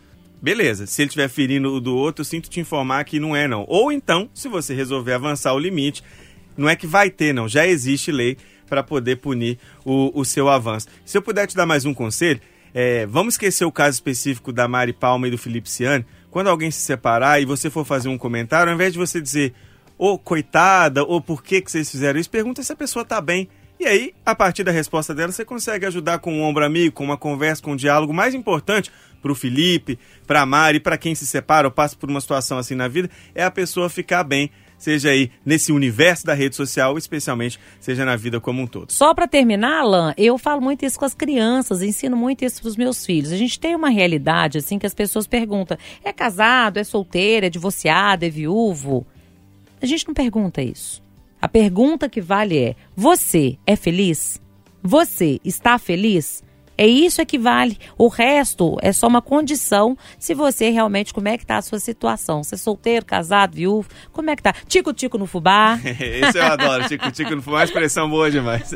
[0.40, 3.64] Beleza, se ele estiver ferindo o do outro, sinto te informar que não é não.
[3.68, 6.04] Ou então, se você resolver avançar o limite,
[6.56, 8.36] não é que vai ter não, já existe lei
[8.68, 10.86] para poder punir o, o seu avanço.
[11.04, 12.40] Se eu puder te dar mais um conselho,
[12.72, 16.06] é, vamos esquecer o caso específico da Mari Palma e do Felipe Ciani.
[16.30, 19.52] Quando alguém se separar e você for fazer um comentário, ao invés de você dizer,
[19.98, 23.48] ô coitada, ou por que, que vocês fizeram isso, pergunta se a pessoa tá bem.
[23.78, 27.02] E aí, a partir da resposta dela, você consegue ajudar com um ombro amigo, com
[27.02, 28.12] uma conversa, com um diálogo.
[28.12, 32.10] Mais importante para o Felipe, para a Mari, para quem se separa ou passa por
[32.10, 36.34] uma situação assim na vida, é a pessoa ficar bem, seja aí nesse universo da
[36.34, 38.90] rede social, especialmente seja na vida como um todo.
[38.90, 42.68] Só para terminar, Alan, eu falo muito isso com as crianças, ensino muito isso para
[42.68, 43.30] os meus filhos.
[43.30, 47.50] A gente tem uma realidade assim que as pessoas perguntam: é casado, é solteiro, é
[47.50, 49.06] divorciado, é viúvo?
[49.80, 51.02] A gente não pergunta isso.
[51.40, 54.40] A pergunta que vale é: você é feliz?
[54.82, 56.42] Você está feliz?
[56.80, 57.76] É isso é que vale.
[57.98, 61.78] O resto é só uma condição se você realmente, como é que tá a sua
[61.78, 62.42] situação.
[62.42, 64.54] Você é solteiro, casado, viúvo, como é que tá?
[64.66, 65.78] Tico-tico no fubá.
[65.84, 68.74] Esse eu adoro, tico-tico no fumar, expressão boa demais.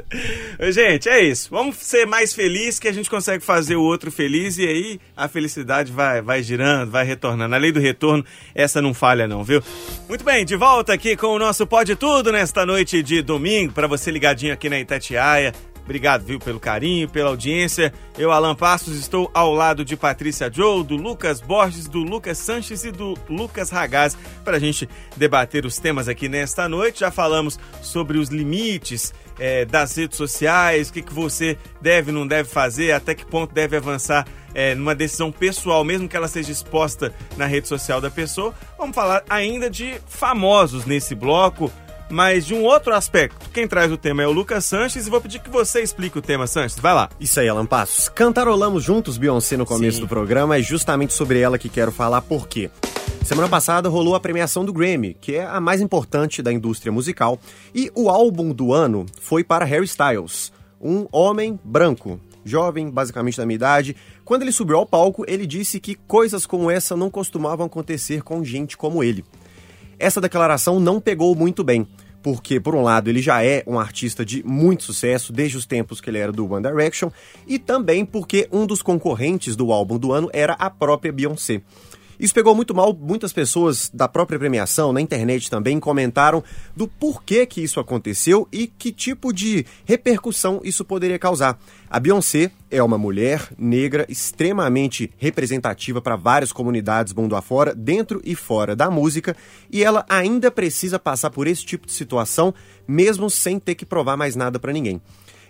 [0.70, 1.48] Gente, é isso.
[1.50, 5.26] Vamos ser mais felizes que a gente consegue fazer o outro feliz e aí a
[5.26, 7.54] felicidade vai, vai girando, vai retornando.
[7.54, 8.22] A lei do retorno,
[8.54, 9.62] essa não falha não, viu?
[10.06, 13.86] Muito bem, de volta aqui com o nosso Pode Tudo nesta noite de domingo, para
[13.86, 15.54] você ligadinho aqui na Itatiaia.
[15.84, 17.92] Obrigado, viu, pelo carinho, pela audiência.
[18.18, 22.84] Eu, Alan Passos, estou ao lado de Patrícia Joe, do Lucas Borges, do Lucas Sanches
[22.84, 27.00] e do Lucas Ragaz, para a gente debater os temas aqui nesta noite.
[27.00, 32.26] Já falamos sobre os limites eh, das redes sociais, o que, que você deve não
[32.26, 36.50] deve fazer, até que ponto deve avançar eh, numa decisão pessoal, mesmo que ela seja
[36.50, 38.54] exposta na rede social da pessoa.
[38.78, 41.70] Vamos falar ainda de famosos nesse bloco
[42.14, 43.50] mas de um outro aspecto.
[43.50, 46.22] Quem traz o tema é o Lucas Sanches e vou pedir que você explique o
[46.22, 46.78] tema, Sanches.
[46.78, 47.10] Vai lá.
[47.18, 48.08] Isso aí, Alan Passos.
[48.08, 50.02] Cantarolamos juntos Beyoncé no começo Sim.
[50.04, 52.70] do programa, é justamente sobre ela que quero falar por quê.
[53.24, 57.36] Semana passada rolou a premiação do Grammy, que é a mais importante da indústria musical,
[57.74, 63.46] e o álbum do ano foi para Harry Styles, um homem branco, jovem, basicamente da
[63.46, 63.96] minha idade.
[64.24, 68.44] Quando ele subiu ao palco, ele disse que coisas como essa não costumavam acontecer com
[68.44, 69.24] gente como ele.
[69.98, 71.86] Essa declaração não pegou muito bem,
[72.24, 76.00] porque, por um lado, ele já é um artista de muito sucesso desde os tempos
[76.00, 77.10] que ele era do One Direction,
[77.46, 81.60] e também porque um dos concorrentes do álbum do ano era a própria Beyoncé.
[82.18, 86.42] Isso pegou muito mal, muitas pessoas da própria premiação, na internet também, comentaram
[86.76, 91.58] do porquê que isso aconteceu e que tipo de repercussão isso poderia causar.
[91.88, 98.34] A Beyoncé é uma mulher negra extremamente representativa para várias comunidades mundo afora, dentro e
[98.34, 99.36] fora da música,
[99.70, 102.52] e ela ainda precisa passar por esse tipo de situação,
[102.86, 105.00] mesmo sem ter que provar mais nada para ninguém.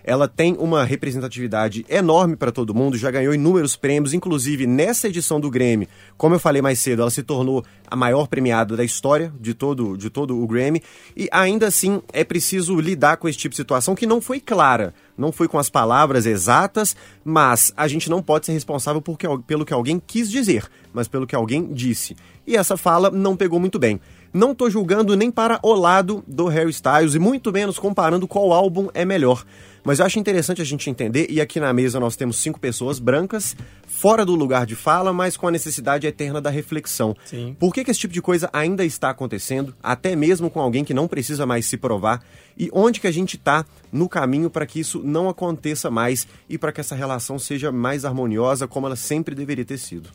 [0.07, 5.39] Ela tem uma representatividade enorme para todo mundo, já ganhou inúmeros prêmios, inclusive nessa edição
[5.39, 5.89] do Grammy.
[6.15, 9.97] Como eu falei mais cedo, ela se tornou a maior premiada da história de todo,
[9.97, 10.83] de todo o Grammy.
[11.17, 14.93] E ainda assim é preciso lidar com esse tipo de situação que não foi clara,
[15.17, 19.73] não foi com as palavras exatas, mas a gente não pode ser responsável pelo que
[19.73, 22.15] alguém quis dizer, mas pelo que alguém disse.
[22.45, 23.99] E essa fala não pegou muito bem.
[24.31, 28.53] Não tô julgando nem para o lado do Harry Styles e muito menos comparando qual
[28.53, 29.43] álbum é melhor.
[29.85, 32.97] Mas eu acho interessante a gente entender, e aqui na mesa nós temos cinco pessoas
[32.97, 37.15] brancas, fora do lugar de fala, mas com a necessidade eterna da reflexão.
[37.23, 37.55] Sim.
[37.59, 40.93] Por que, que esse tipo de coisa ainda está acontecendo, até mesmo com alguém que
[40.93, 42.25] não precisa mais se provar?
[42.57, 46.57] E onde que a gente está no caminho para que isso não aconteça mais e
[46.57, 50.09] para que essa relação seja mais harmoniosa como ela sempre deveria ter sido?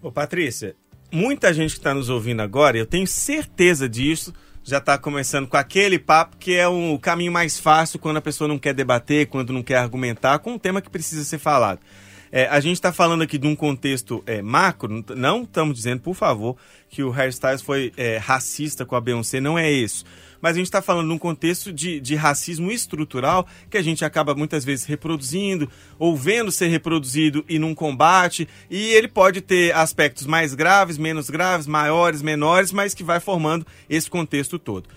[0.00, 0.76] Ô, Patrícia,
[1.10, 4.32] muita gente que está nos ouvindo agora, eu tenho certeza disso,
[4.68, 8.46] já está começando com aquele papo que é o caminho mais fácil quando a pessoa
[8.46, 11.80] não quer debater, quando não quer argumentar, com um tema que precisa ser falado.
[12.30, 16.14] É, a gente está falando aqui de um contexto é, macro, não estamos dizendo, por
[16.14, 16.56] favor,
[16.90, 20.04] que o Harry Styles foi é, racista com a Beyoncé, não é isso.
[20.40, 24.34] Mas a gente está falando num contexto de, de racismo estrutural que a gente acaba
[24.34, 30.26] muitas vezes reproduzindo, ou vendo ser reproduzido e não combate, e ele pode ter aspectos
[30.26, 34.88] mais graves, menos graves, maiores, menores, mas que vai formando esse contexto todo.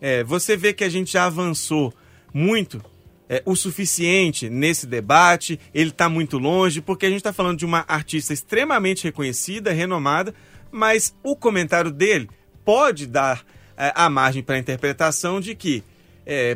[0.00, 1.92] É, você vê que a gente já avançou
[2.32, 2.82] muito
[3.28, 7.64] é, o suficiente nesse debate, ele está muito longe, porque a gente está falando de
[7.64, 10.34] uma artista extremamente reconhecida, renomada,
[10.72, 12.28] mas o comentário dele
[12.64, 13.44] pode dar
[13.80, 15.82] é, a margem para a interpretação de que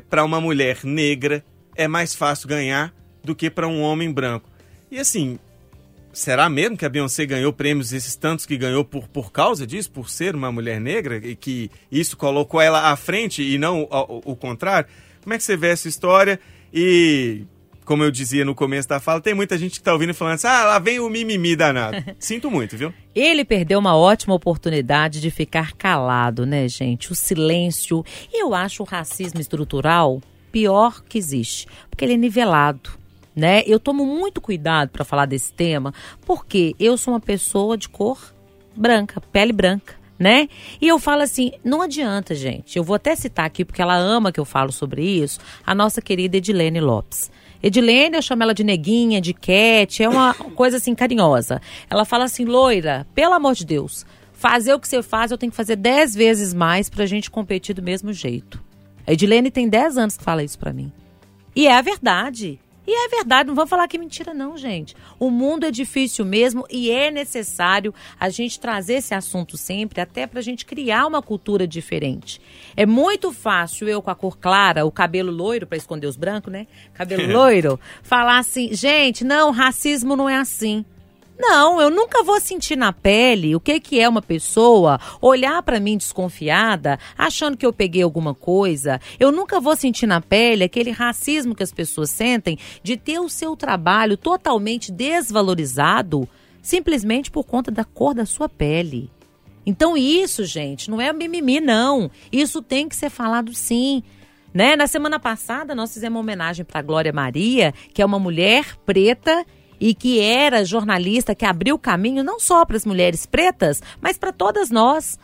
[0.09, 4.49] para uma mulher negra é mais fácil ganhar do que para um homem branco.
[4.89, 5.37] E assim,
[6.13, 9.91] será mesmo que a Beyoncé ganhou prêmios, esses tantos que ganhou por, por causa disso,
[9.91, 14.37] por ser uma mulher negra, e que isso colocou ela à frente e não o
[14.37, 14.89] contrário?
[15.23, 16.39] Como é que você vê essa história?
[16.73, 17.45] E,
[17.85, 20.35] como eu dizia no começo da fala, tem muita gente que está ouvindo e falando
[20.35, 22.03] assim: ah, lá vem o mimimi danado.
[22.19, 22.93] Sinto muito, viu?
[23.15, 27.13] Ele perdeu uma ótima oportunidade de ficar calado, né, gente?
[27.13, 28.05] O silêncio.
[28.33, 30.21] E eu acho o racismo estrutural
[30.51, 32.91] pior que existe, porque ele é nivelado.
[33.37, 33.65] Né?
[33.67, 35.93] Eu tomo muito cuidado para falar desse tema,
[36.25, 38.33] porque eu sou uma pessoa de cor
[38.77, 40.49] branca, pele branca, né?
[40.81, 42.77] E eu falo assim, não adianta, gente.
[42.77, 46.01] Eu vou até citar aqui porque ela ama que eu falo sobre isso, a nossa
[46.01, 47.29] querida Edilene Lopes.
[47.67, 51.63] Edilene, eu chamo ela de neguinha, de cat, é uma coisa assim carinhosa.
[51.89, 55.51] Ela fala assim, loira, pelo amor de Deus, fazer o que você faz, eu tenho
[55.51, 58.63] que fazer dez vezes mais pra gente competir do mesmo jeito.
[59.07, 60.93] A Edilene tem 10 anos que fala isso pra mim.
[61.57, 62.61] E é a verdade.
[62.87, 64.95] E é verdade, não vamos falar que é mentira não, gente.
[65.19, 70.27] O mundo é difícil mesmo e é necessário a gente trazer esse assunto sempre, até
[70.27, 72.41] pra gente criar uma cultura diferente.
[72.77, 76.53] É muito fácil eu com a cor clara, o cabelo loiro pra esconder os brancos,
[76.53, 76.67] né?
[76.93, 80.85] Cabelo loiro, falar assim, gente, não, racismo não é assim.
[81.39, 85.81] Não, eu nunca vou sentir na pele o que, que é uma pessoa olhar pra
[85.81, 89.01] mim desconfiada, achando que eu peguei alguma coisa.
[89.19, 93.29] Eu nunca vou sentir na pele aquele racismo que as pessoas sentem de ter o
[93.29, 96.29] seu trabalho totalmente desvalorizado
[96.65, 99.11] simplesmente por conta da cor da sua pele.
[99.67, 102.11] Então isso, gente, não é mimimi não.
[102.33, 104.03] Isso tem que ser falado sim.
[104.53, 104.75] Né?
[104.75, 109.45] Na semana passada nós fizemos uma homenagem para Glória Maria, que é uma mulher preta
[109.81, 114.33] e que era jornalista que abriu caminho não só para as mulheres pretas, mas para
[114.33, 115.19] todas nós.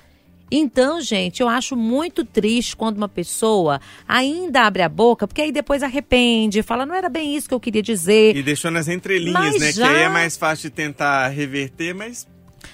[0.52, 5.52] Então, gente, eu acho muito triste quando uma pessoa ainda abre a boca, porque aí
[5.52, 8.36] depois arrepende, fala, não era bem isso que eu queria dizer.
[8.36, 9.66] E deixou nas entrelinhas, Mas né?
[9.68, 12.26] Que já- aí é mais fácil de tentar reverter, mas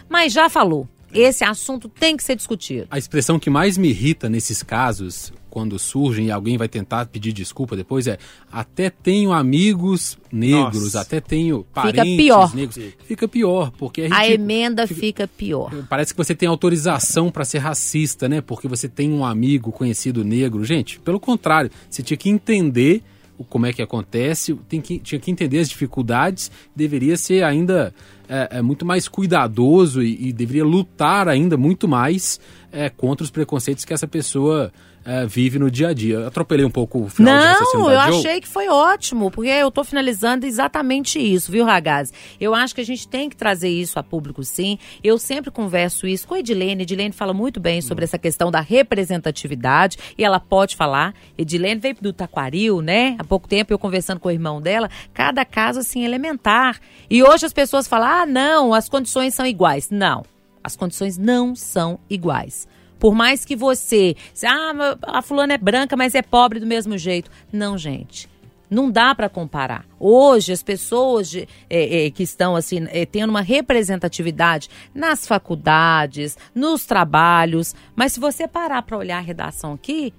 [0.08, 0.88] Mas já falou.
[1.12, 2.86] Esse assunto tem que ser discutido.
[2.90, 7.32] A expressão que mais me irrita nesses casos, quando surgem e alguém vai tentar pedir
[7.32, 8.18] desculpa depois, é
[8.52, 11.00] até tenho amigos negros, Nossa.
[11.00, 12.54] até tenho parentes pior.
[12.54, 12.78] negros.
[13.06, 14.32] Fica pior, porque A ridículo.
[14.34, 15.72] emenda fica pior.
[15.88, 18.42] Parece que você tem autorização para ser racista, né?
[18.42, 20.62] Porque você tem um amigo conhecido negro.
[20.62, 23.02] Gente, pelo contrário, você tinha que entender
[23.38, 27.94] o, como é que acontece, tem que, tinha que entender as dificuldades, deveria ser ainda
[28.28, 32.38] é, é, muito mais cuidadoso e, e deveria lutar ainda muito mais
[32.70, 34.70] é, contra os preconceitos que essa pessoa
[35.06, 36.26] eh, vive no dia a dia.
[36.26, 40.44] Atropelei um pouco o final Não, eu achei que foi ótimo, porque eu tô finalizando
[40.46, 42.12] exatamente isso, viu, Ragazzi?
[42.40, 44.78] Eu acho que a gente tem que trazer isso a público, sim.
[45.04, 46.82] Eu sempre converso isso com a Edilene.
[46.82, 51.14] Edilene fala muito bem sobre essa questão da representatividade e ela pode falar.
[51.38, 53.14] Edilene veio do Taquaril, né?
[53.18, 56.80] Há pouco tempo eu conversando com o irmão dela, cada caso assim elementar.
[57.08, 59.88] E hoje as pessoas falam: "Ah, não, as condições são iguais".
[59.90, 60.24] Não.
[60.64, 62.66] As condições não são iguais.
[63.06, 67.30] Por mais que você, ah, a fulana é branca, mas é pobre do mesmo jeito.
[67.52, 68.28] Não, gente.
[68.68, 69.86] Não dá para comparar.
[70.00, 76.36] Hoje, as pessoas de- é, é, que estão assim, é, tendo uma representatividade nas faculdades,
[76.52, 77.76] nos trabalhos.
[77.94, 80.12] Mas se você parar para olhar a redação aqui,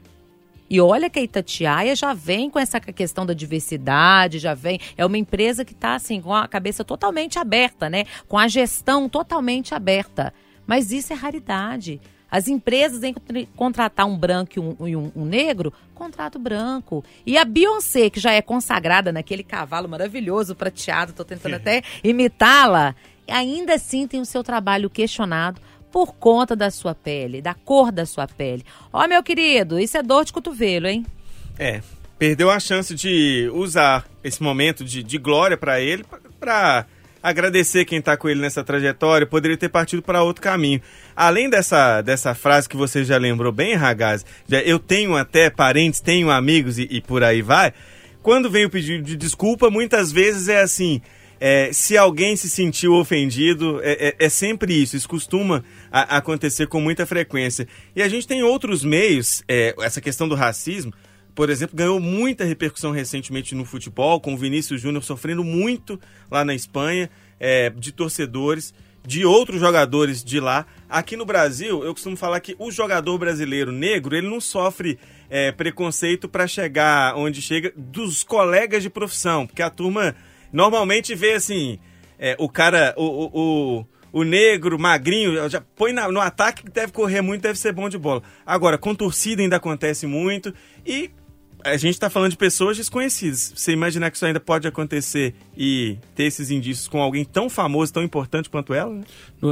[0.70, 4.80] e olha que a Itatiaia já vem com essa questão da diversidade, já vem.
[4.96, 8.06] É uma empresa que está assim, com a cabeça totalmente aberta, né?
[8.30, 10.34] Com a gestão totalmente aberta.
[10.66, 12.00] Mas isso é raridade.
[12.30, 17.04] As empresas em contr- contratar um branco e um, um- um negro, contrato branco.
[17.26, 22.96] E a Beyoncé, que já é consagrada naquele cavalo maravilhoso prateado, tô tentando até imitá-la,
[23.28, 25.62] ainda assim tem o seu trabalho questionado
[25.92, 28.64] por conta da sua pele, da cor da sua pele.
[28.92, 31.06] Ó, meu querido, isso é dor de cotovelo, hein?
[31.58, 31.82] É,
[32.20, 36.04] perdeu a chance de usar esse momento de, de glória pra ele
[36.40, 36.86] pra
[37.22, 40.82] agradecer quem tá com ele nessa trajetória, poderia ter partido para outro caminho.
[41.16, 46.00] Além dessa, dessa frase que você já lembrou bem, Ragazzi, já, eu tenho até parentes,
[46.00, 47.74] tenho amigos e, e por aí vai.
[48.22, 51.02] Quando vem o pedido de desculpa, muitas vezes é assim.
[51.40, 54.96] é, se alguém se sentiu ofendido, é, é- é sempre isso.
[54.98, 57.68] Isso costuma a- acontecer com muita frequência.
[57.96, 60.92] E a gente tem outros meios, é, essa questão do racismo,
[61.38, 66.00] por exemplo, ganhou muita repercussão recentemente no futebol, com o Vinícius Júnior sofrendo muito
[66.32, 68.74] lá na Espanha, é, de torcedores,
[69.06, 70.66] de outros jogadores de lá.
[70.90, 74.98] Aqui no Brasil, eu costumo falar que o jogador brasileiro negro, ele não sofre
[75.30, 80.16] é, preconceito para chegar onde chega dos colegas de profissão, porque a turma
[80.52, 81.78] normalmente vê assim,
[82.18, 83.30] é, o cara, o, o,
[83.82, 83.86] o,
[84.22, 87.88] o negro, magrinho, já põe na- no ataque que deve correr muito, deve ser bom
[87.88, 88.24] de bola.
[88.44, 90.52] Agora, com torcida ainda acontece muito
[90.84, 91.12] e
[91.64, 93.54] a gente está falando de pessoas desconhecidas.
[93.56, 97.92] Você imaginar que isso ainda pode acontecer e ter esses indícios com alguém tão famoso,
[97.92, 99.04] tão importante quanto ela, né?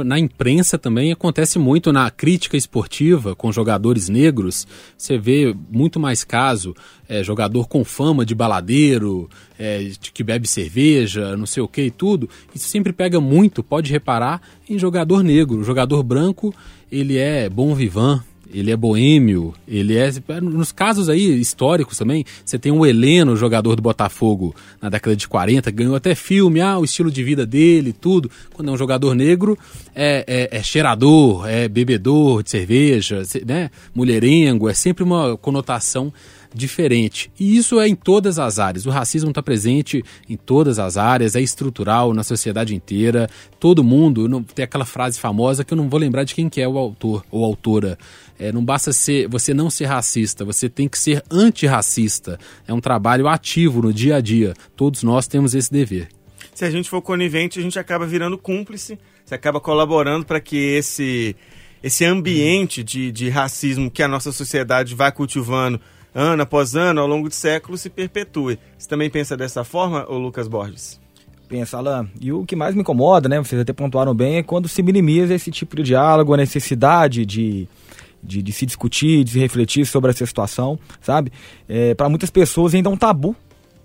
[0.04, 4.66] Na imprensa também acontece muito na crítica esportiva com jogadores negros.
[4.96, 6.74] Você vê muito mais caso,
[7.08, 11.90] é, jogador com fama de baladeiro, é, que bebe cerveja, não sei o que e
[11.90, 12.28] tudo.
[12.54, 15.60] Isso sempre pega muito, pode reparar, em jogador negro.
[15.60, 16.54] O jogador branco,
[16.90, 18.22] ele é bom vivan,
[18.58, 20.10] ele é boêmio, ele é.
[20.40, 25.28] Nos casos aí históricos também, você tem o Heleno, jogador do Botafogo na década de
[25.28, 28.30] 40, ganhou até filme, ah, o estilo de vida dele, tudo.
[28.54, 29.58] Quando é um jogador negro,
[29.94, 33.70] é, é, é cheirador, é bebedor de cerveja, né?
[33.94, 36.12] Mulherengo, é sempre uma conotação
[36.56, 37.30] diferente.
[37.38, 38.86] E isso é em todas as áreas.
[38.86, 43.28] O racismo está presente em todas as áreas, é estrutural na sociedade inteira.
[43.60, 46.60] Todo mundo, não, tem aquela frase famosa que eu não vou lembrar de quem que
[46.60, 47.98] é o autor ou autora.
[48.38, 52.38] É, não basta ser, você não ser racista, você tem que ser antirracista.
[52.66, 54.54] É um trabalho ativo no dia a dia.
[54.74, 56.08] Todos nós temos esse dever.
[56.54, 60.56] Se a gente for conivente, a gente acaba virando cúmplice, você acaba colaborando para que
[60.56, 61.36] esse,
[61.82, 65.80] esse ambiente de, de racismo que a nossa sociedade vai cultivando
[66.16, 68.58] ano após ano, ao longo de séculos, se perpetue.
[68.78, 70.98] Você também pensa dessa forma, ô Lucas Borges?
[71.46, 72.10] Pensa, Alain.
[72.18, 73.38] E o que mais me incomoda, né?
[73.38, 77.68] Vocês até pontuaram bem, é quando se minimiza esse tipo de diálogo, a necessidade de,
[78.22, 81.30] de, de se discutir, de se refletir sobre essa situação, sabe?
[81.68, 83.36] É, Para muitas pessoas ainda é um tabu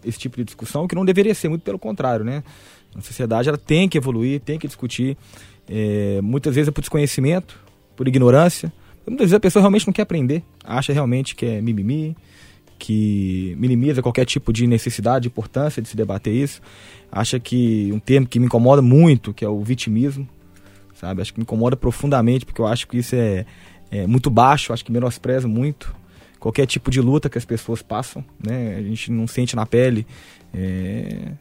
[0.04, 2.44] esse tipo de discussão, que não deveria ser, muito pelo contrário, né?
[2.96, 5.16] A sociedade ela tem que evoluir, tem que discutir.
[5.70, 7.60] É, muitas vezes é por desconhecimento,
[7.96, 8.74] por ignorância.
[9.06, 12.16] Muitas vezes a pessoa realmente não quer aprender, acha realmente que é mimimi,
[12.78, 16.62] que minimiza qualquer tipo de necessidade, importância de se debater isso.
[17.12, 20.28] Acha que um termo que me incomoda muito, que é o vitimismo,
[20.96, 21.22] sabe?
[21.22, 23.46] Acho que me incomoda profundamente, porque eu acho que isso é,
[23.92, 25.96] é muito baixo, acho que menospreza muito
[26.40, 28.76] qualquer tipo de luta que as pessoas passam, né?
[28.76, 30.08] A gente não sente na pele
[30.52, 31.34] é,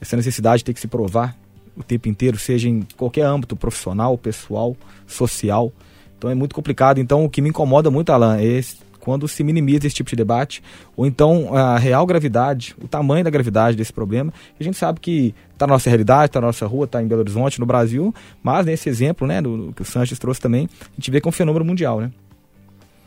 [0.00, 1.36] essa necessidade de ter que se provar
[1.76, 4.74] o tempo inteiro, seja em qualquer âmbito profissional, pessoal,
[5.06, 5.70] social.
[6.18, 6.98] Então é muito complicado.
[6.98, 10.16] Então o que me incomoda muito, Alan, é esse- quando se minimiza esse tipo de
[10.16, 10.60] debate,
[10.96, 14.32] ou então a real gravidade, o tamanho da gravidade desse problema.
[14.58, 17.20] A gente sabe que está na nossa realidade, está na nossa rua, está em Belo
[17.20, 20.94] Horizonte, no Brasil, mas nesse exemplo, né, do, do que o Sanches trouxe também, a
[20.96, 22.10] gente vê que é um fenômeno mundial, né?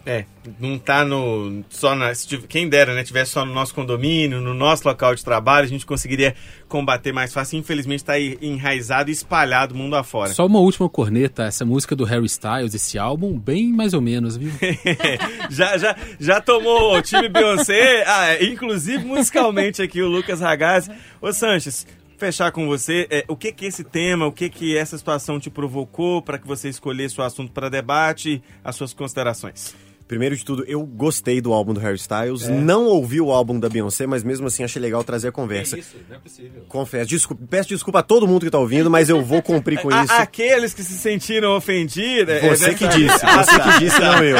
[0.06, 0.26] É,
[0.60, 1.64] não tá no.
[1.70, 3.04] Só na, se tiv- quem dera, né?
[3.04, 6.34] Tivesse só no nosso condomínio, no nosso local de trabalho, a gente conseguiria
[6.68, 7.60] combater mais fácil.
[7.60, 10.34] Infelizmente tá aí enraizado e espalhado mundo afora.
[10.34, 14.38] Só uma última corneta, essa música do Harry Styles, esse álbum, bem mais ou menos,
[14.38, 14.52] viu?
[15.52, 20.90] já, já, já tomou o time Beyoncé, ah, é, inclusive musicalmente aqui, o Lucas Ragazzi.
[21.22, 21.86] Ô Sanches,
[22.18, 25.50] fechar com você, é, o que que esse tema, o que que essa situação te
[25.50, 29.76] provocou para que você escolhesse o assunto para debate, as suas considerações?
[30.10, 32.48] Primeiro de tudo, eu gostei do álbum do Harry Styles.
[32.50, 35.78] Não ouvi o álbum da Beyoncé, mas mesmo assim achei legal trazer a conversa.
[36.10, 36.64] não é possível.
[36.68, 39.90] Confesso, desculpa, peço desculpa a todo mundo que tá ouvindo, mas eu vou cumprir com
[40.04, 40.12] isso.
[40.12, 42.34] aqueles que se sentiram ofendidos...
[42.34, 44.38] é- Você é que disse, você que disse, não eu.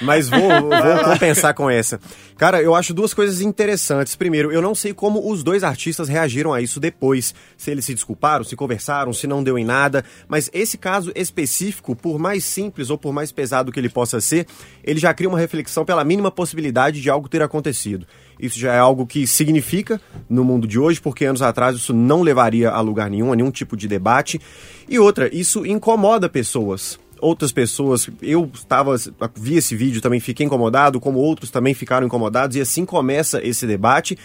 [0.00, 2.00] Mas vou, vou compensar com essa.
[2.36, 4.16] Cara, eu acho duas coisas interessantes.
[4.16, 7.32] Primeiro, eu não sei como os dois artistas reagiram a isso depois.
[7.56, 10.04] Se eles se desculparam, se conversaram, se não deu em nada.
[10.26, 14.48] Mas esse caso específico, por mais simples ou por mais pesado que ele possa ser,
[14.82, 18.06] ele já cria uma reflexão pela mínima possibilidade de algo ter acontecido.
[18.38, 22.22] Isso já é algo que significa no mundo de hoje, porque anos atrás isso não
[22.22, 24.40] levaria a lugar nenhum, a nenhum tipo de debate.
[24.88, 28.96] E outra, isso incomoda pessoas outras pessoas, eu estava,
[29.36, 33.64] vi esse vídeo também, fiquei incomodado, como outros também ficaram incomodados, e assim começa esse
[33.64, 34.18] debate.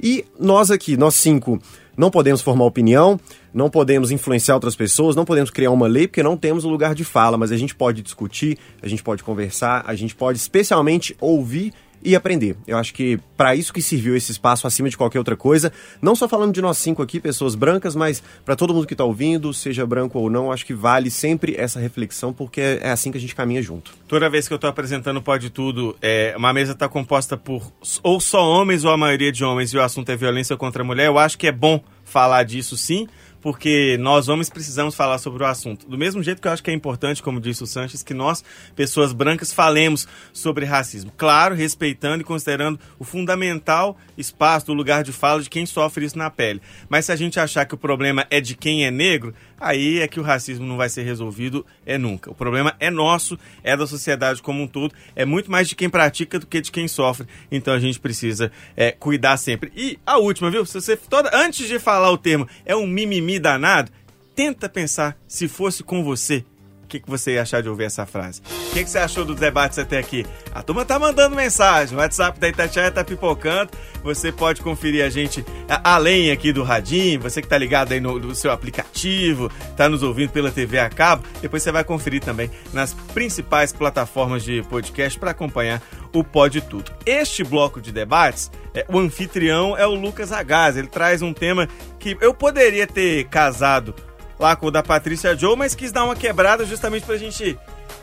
[0.00, 1.60] E nós aqui, nós cinco,
[1.96, 3.18] não podemos formar opinião,
[3.52, 6.94] não podemos influenciar outras pessoas, não podemos criar uma lei, porque não temos o lugar
[6.94, 11.16] de fala, mas a gente pode discutir, a gente pode conversar, a gente pode especialmente
[11.20, 11.72] ouvir
[12.04, 12.56] e aprender.
[12.66, 16.14] Eu acho que para isso que serviu esse espaço acima de qualquer outra coisa, não
[16.14, 19.52] só falando de nós cinco aqui, pessoas brancas, mas para todo mundo que está ouvindo,
[19.54, 23.20] seja branco ou não, acho que vale sempre essa reflexão, porque é assim que a
[23.20, 23.92] gente caminha junto.
[24.06, 27.72] Toda vez que eu tô apresentando o Pode Tudo, é, uma mesa tá composta por
[28.02, 30.86] ou só homens ou a maioria de homens e o assunto é violência contra a
[30.86, 33.08] mulher, eu acho que é bom falar disso sim,
[33.44, 35.86] porque nós homens precisamos falar sobre o assunto.
[35.86, 38.42] Do mesmo jeito que eu acho que é importante, como disse o Sanches, que nós,
[38.74, 41.12] pessoas brancas, falemos sobre racismo.
[41.14, 46.16] Claro, respeitando e considerando o fundamental espaço do lugar de fala de quem sofre isso
[46.16, 46.62] na pele.
[46.88, 50.08] Mas se a gente achar que o problema é de quem é negro, aí é
[50.08, 52.30] que o racismo não vai ser resolvido, é nunca.
[52.30, 55.90] O problema é nosso, é da sociedade como um todo, é muito mais de quem
[55.90, 57.26] pratica do que de quem sofre.
[57.52, 59.70] Então a gente precisa é, cuidar sempre.
[59.76, 60.64] E a última, viu?
[60.64, 63.90] Se você toda antes de falar o termo é um mimimi danado,
[64.34, 66.44] tenta pensar se fosse com você.
[66.84, 68.42] O que, que você ia achar de ouvir essa frase?
[68.70, 70.24] O que, que você achou dos debates até aqui?
[70.54, 71.96] A turma tá mandando mensagem.
[71.96, 73.70] O WhatsApp da Itatiaia tá pipocando.
[74.02, 75.44] Você pode conferir a gente
[75.82, 77.20] além aqui do Radinho.
[77.20, 80.90] Você que tá ligado aí no, no seu aplicativo, tá nos ouvindo pela TV a
[80.90, 81.24] cabo.
[81.40, 85.82] Depois você vai conferir também nas principais plataformas de podcast para acompanhar
[86.14, 86.92] o Pode Tudo.
[87.04, 90.76] Este bloco de debates, é, o anfitrião é o Lucas Agaz.
[90.76, 93.94] Ele traz um tema que eu poderia ter casado
[94.38, 97.56] lá com o da Patrícia Joe, mas quis dar uma quebrada justamente pra gente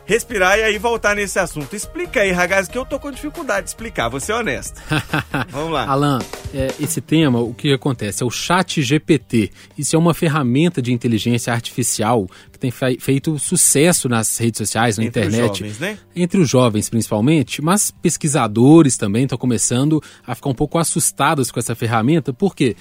[0.05, 1.75] respirar e aí voltar nesse assunto.
[1.75, 4.81] Explica aí, Ragazzi, que eu tô com dificuldade de explicar, vou ser honesto.
[5.49, 5.85] Vamos lá.
[5.87, 6.19] Alan,
[6.53, 8.23] é, esse tema, o que acontece?
[8.23, 9.51] É o Chat GPT.
[9.77, 14.97] Isso é uma ferramenta de inteligência artificial que tem fei- feito sucesso nas redes sociais,
[14.97, 15.57] na Entre os internet.
[15.59, 15.97] jovens, né?
[16.15, 21.59] Entre os jovens, principalmente, mas pesquisadores também estão começando a ficar um pouco assustados com
[21.59, 22.75] essa ferramenta, por quê?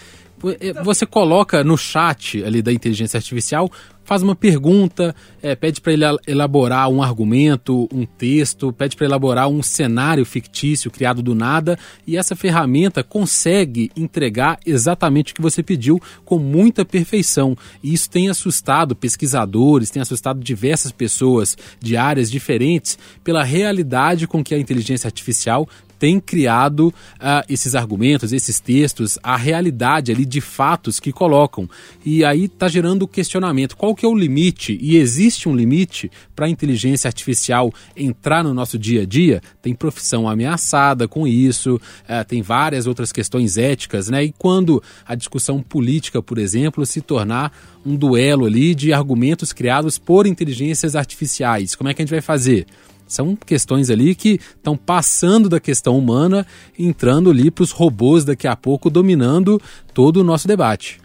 [0.85, 3.71] Você coloca no chat ali da inteligência artificial,
[4.05, 9.07] faz uma pergunta, é, pede para ele el- elaborar um argumento, um texto, pede para
[9.07, 15.43] elaborar um cenário fictício criado do nada, e essa ferramenta consegue entregar exatamente o que
[15.43, 17.57] você pediu com muita perfeição.
[17.83, 24.43] E isso tem assustado pesquisadores, tem assustado diversas pessoas de áreas diferentes pela realidade com
[24.43, 25.69] que a inteligência artificial
[26.01, 31.69] tem criado ah, esses argumentos, esses textos, a realidade ali de fatos que colocam.
[32.03, 34.79] E aí está gerando o questionamento: qual que é o limite?
[34.81, 39.43] E existe um limite para a inteligência artificial entrar no nosso dia a dia?
[39.61, 41.79] Tem profissão ameaçada com isso,
[42.09, 44.25] ah, tem várias outras questões éticas, né?
[44.25, 47.53] E quando a discussão política, por exemplo, se tornar
[47.85, 52.23] um duelo ali de argumentos criados por inteligências artificiais, como é que a gente vai
[52.23, 52.67] fazer?
[53.11, 56.47] São questões ali que estão passando da questão humana,
[56.79, 59.61] entrando ali para os robôs daqui a pouco, dominando
[59.93, 61.01] todo o nosso debate.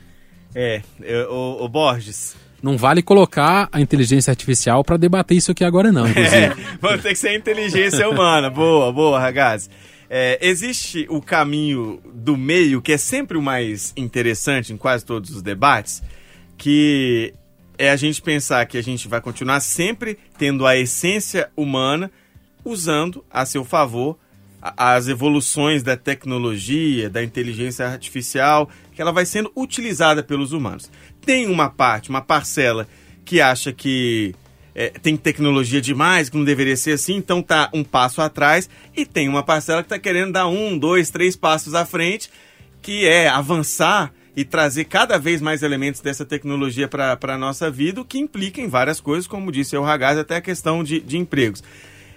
[0.53, 0.83] É,
[1.27, 2.35] o, o Borges.
[2.61, 6.35] Não vale colocar a inteligência artificial para debater isso aqui agora, não, inclusive.
[6.35, 8.51] É, vamos ter que ser inteligência humana.
[8.51, 9.69] Boa, boa, Ragazzi.
[10.07, 15.31] É, existe o caminho do meio, que é sempre o mais interessante em quase todos
[15.31, 16.03] os debates,
[16.55, 17.33] que
[17.77, 22.11] é a gente pensar que a gente vai continuar sempre tendo a essência humana,
[22.63, 24.17] usando a seu favor
[24.75, 30.89] as evoluções da tecnologia, da inteligência artificial, que ela vai sendo utilizada pelos humanos.
[31.23, 32.87] Tem uma parte, uma parcela
[33.23, 34.33] que acha que
[34.73, 39.05] é, tem tecnologia demais, que não deveria ser assim, então tá um passo atrás, e
[39.05, 42.29] tem uma parcela que está querendo dar um, dois, três passos à frente,
[42.81, 48.01] que é avançar e trazer cada vez mais elementos dessa tecnologia para a nossa vida,
[48.01, 51.17] o que implica em várias coisas, como disse o Ragaz, até a questão de, de
[51.17, 51.63] empregos.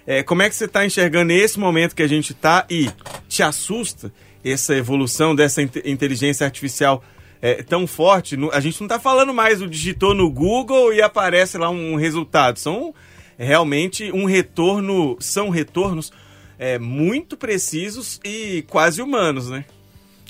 [0.05, 2.89] É, como é que você está enxergando esse momento que a gente está e
[3.27, 4.11] te assusta
[4.43, 7.03] essa evolução dessa inte- inteligência artificial
[7.41, 8.37] é, tão forte?
[8.51, 12.57] A gente não está falando mais o digitou no Google e aparece lá um resultado.
[12.59, 12.93] São
[13.37, 16.11] realmente um retorno, são retornos
[16.57, 19.63] é, muito precisos e quase humanos, né?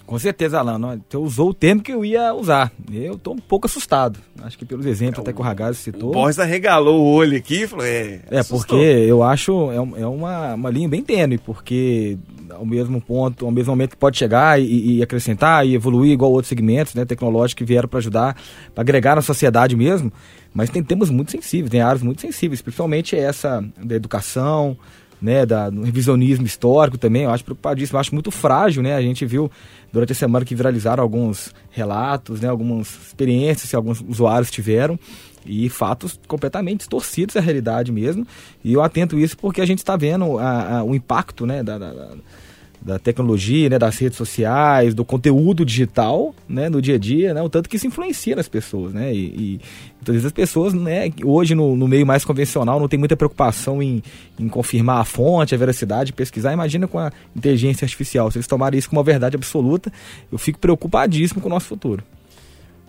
[0.10, 1.00] Com certeza, Alan.
[1.08, 2.72] Você usou o termo que eu ia usar.
[2.92, 4.18] Eu tô um pouco assustado.
[4.42, 6.12] Acho que pelos exemplos até que o Ragazzi O citou.
[6.12, 8.20] Borges arregalou o olho aqui e falou: é.
[8.28, 12.18] É, porque eu acho é, é uma, uma linha bem tênue, porque
[12.50, 16.32] ao mesmo ponto, ao mesmo momento que pode chegar e, e acrescentar e evoluir igual
[16.32, 18.36] outros segmentos né, tecnológicos que vieram para ajudar,
[18.74, 20.12] para agregar na sociedade mesmo,
[20.52, 24.76] mas tem temas muito sensíveis, tem áreas muito sensíveis, principalmente essa da educação,
[25.22, 29.02] né, da, do revisionismo histórico também, eu acho preocupadíssimo, eu acho muito frágil, né, a
[29.02, 29.52] gente viu
[29.92, 34.98] durante a semana que viralizaram alguns relatos, né, algumas experiências que alguns usuários tiveram,
[35.46, 38.28] e fatos completamente distorcidos da realidade mesmo.
[38.64, 41.78] E eu atento isso porque a gente está vendo a- a- o impacto né, da,
[41.78, 41.94] da-
[42.82, 47.42] da- tecnologia, né, das redes sociais, do conteúdo digital né, no dia a dia, né,
[47.42, 48.94] o tanto que isso influencia nas pessoas.
[48.94, 49.60] Né, e,
[50.08, 54.02] vezes as pessoas, né, hoje no, no meio mais convencional, não tem muita preocupação em,
[54.40, 56.54] em confirmar a fonte, a veracidade, pesquisar.
[56.54, 58.32] Imagina com a inteligência artificial.
[58.32, 59.92] Se eles tomarem isso como uma verdade absoluta,
[60.32, 62.04] eu fico preocupadíssimo com o nosso futuro.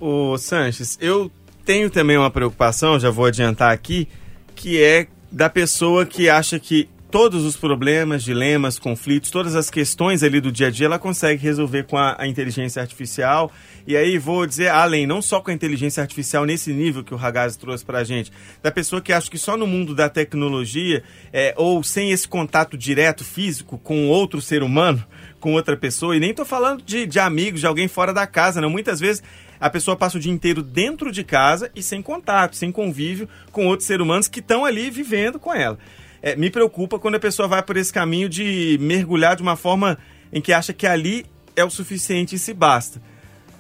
[0.01, 1.31] Ô Sanches, eu
[1.65, 4.09] tenho também uma preocupação, já vou adiantar aqui,
[4.55, 10.23] que é da pessoa que acha que todos os problemas, dilemas, conflitos, todas as questões
[10.23, 13.51] ali do dia a dia, ela consegue resolver com a, a inteligência artificial.
[13.87, 17.17] E aí vou dizer além, não só com a inteligência artificial nesse nível que o
[17.17, 18.31] Ragazzi trouxe pra gente,
[18.63, 21.03] da pessoa que acha que só no mundo da tecnologia,
[21.33, 25.05] é, ou sem esse contato direto físico com outro ser humano,
[25.41, 28.61] com outra pessoa, e nem tô falando de, de amigos, de alguém fora da casa,
[28.61, 28.71] não.
[28.71, 29.23] Muitas vezes
[29.59, 33.67] a pessoa passa o dia inteiro dentro de casa e sem contato, sem convívio com
[33.67, 35.79] outros seres humanos que estão ali vivendo com ela.
[36.23, 39.99] É, me preocupa quando a pessoa vai por esse caminho de mergulhar de uma forma
[40.33, 43.01] em que acha que ali é o suficiente e se basta.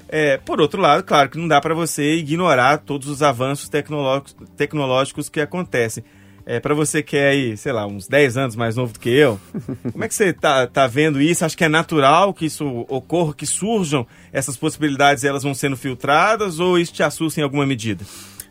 [0.08, 4.34] É, por outro lado, claro que não dá para você ignorar todos os avanços tecnológicos,
[4.56, 6.04] tecnológicos que acontecem.
[6.44, 9.08] É, para você que é aí, sei lá, uns 10 anos mais novo do que
[9.08, 9.38] eu,
[9.92, 11.44] como é que você tá, tá vendo isso?
[11.44, 15.76] Acho que é natural que isso ocorra, que surjam essas possibilidades e elas vão sendo
[15.76, 18.04] filtradas ou isso te assusta em alguma medida?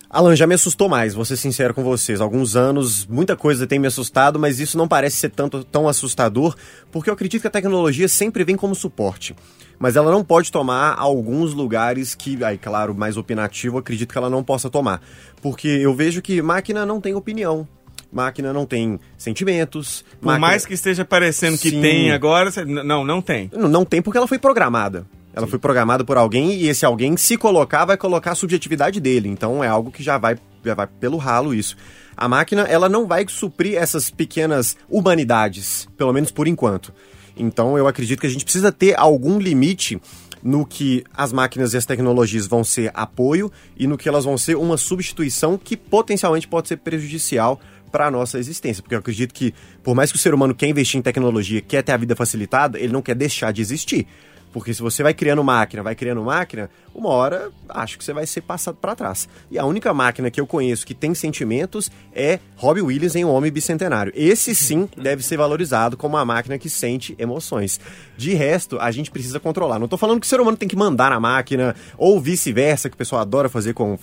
[0.10, 2.20] Alan, já me assustou mais, vou ser sincero com vocês.
[2.20, 6.56] Alguns anos, muita coisa tem me assustado, mas isso não parece ser tanto, tão assustador,
[6.92, 9.36] porque eu acredito que a tecnologia sempre vem como suporte.
[9.78, 14.18] Mas ela não pode tomar alguns lugares que, aí, claro, mais opinativo, eu acredito que
[14.18, 15.00] ela não possa tomar.
[15.44, 17.68] Porque eu vejo que máquina não tem opinião.
[18.12, 20.04] Máquina não tem sentimentos.
[20.20, 21.82] Por máquina- mais que esteja parecendo que Sim.
[21.82, 23.50] tem agora, não, não tem.
[23.54, 25.06] Não, não tem porque ela foi programada.
[25.40, 29.30] Ela foi programada por alguém e esse alguém, se colocar, vai colocar a subjetividade dele.
[29.30, 31.78] Então é algo que já vai, já vai pelo ralo isso.
[32.16, 36.94] A máquina, ela não vai suprir essas pequenas humanidades, pelo menos por enquanto.
[37.38, 39.98] Então eu acredito que a gente precisa ter algum limite
[40.44, 44.38] no que as máquinas e as tecnologias vão ser apoio e no que elas vão
[44.38, 48.84] ser uma substituição que potencialmente pode ser prejudicial para a nossa existência.
[48.84, 51.82] Porque eu acredito que, por mais que o ser humano quer investir em tecnologia, quer
[51.82, 54.06] ter a vida facilitada, ele não quer deixar de existir.
[54.52, 58.26] Porque se você vai criando máquina, vai criando máquina, uma hora acho que você vai
[58.26, 59.30] ser passado para trás.
[59.52, 63.30] E a única máquina que eu conheço que tem sentimentos é Robbie Williams em Um
[63.30, 64.12] Homem Bicentenário.
[64.16, 67.80] Esse sim deve ser valorizado como uma máquina que sente emoções.
[68.18, 69.80] De resto, a gente precisa controlar.
[69.80, 72.96] Não tô falando que o ser humano tem que mandar na máquina, ou vice-versa, que
[72.96, 73.98] o pessoal adora fazer com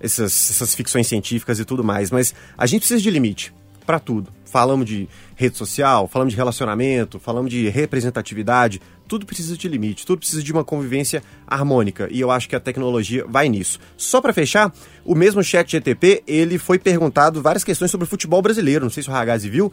[0.00, 3.54] essas, essas ficções científicas e tudo mais, mas a gente precisa de limite
[3.86, 4.30] para tudo.
[4.44, 10.18] Falamos de rede social, falamos de relacionamento, falamos de representatividade, tudo precisa de limite, tudo
[10.18, 13.78] precisa de uma convivência harmônica e eu acho que a tecnologia vai nisso.
[13.96, 14.72] Só para fechar,
[15.04, 19.02] o mesmo chat GTP, ele foi perguntado várias questões sobre o futebol brasileiro, não sei
[19.02, 19.72] se o Ragazzi viu.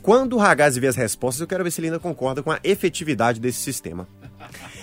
[0.00, 2.58] Quando o Ragazzi vê as respostas, eu quero ver se ele ainda concorda com a
[2.64, 4.08] efetividade desse sistema.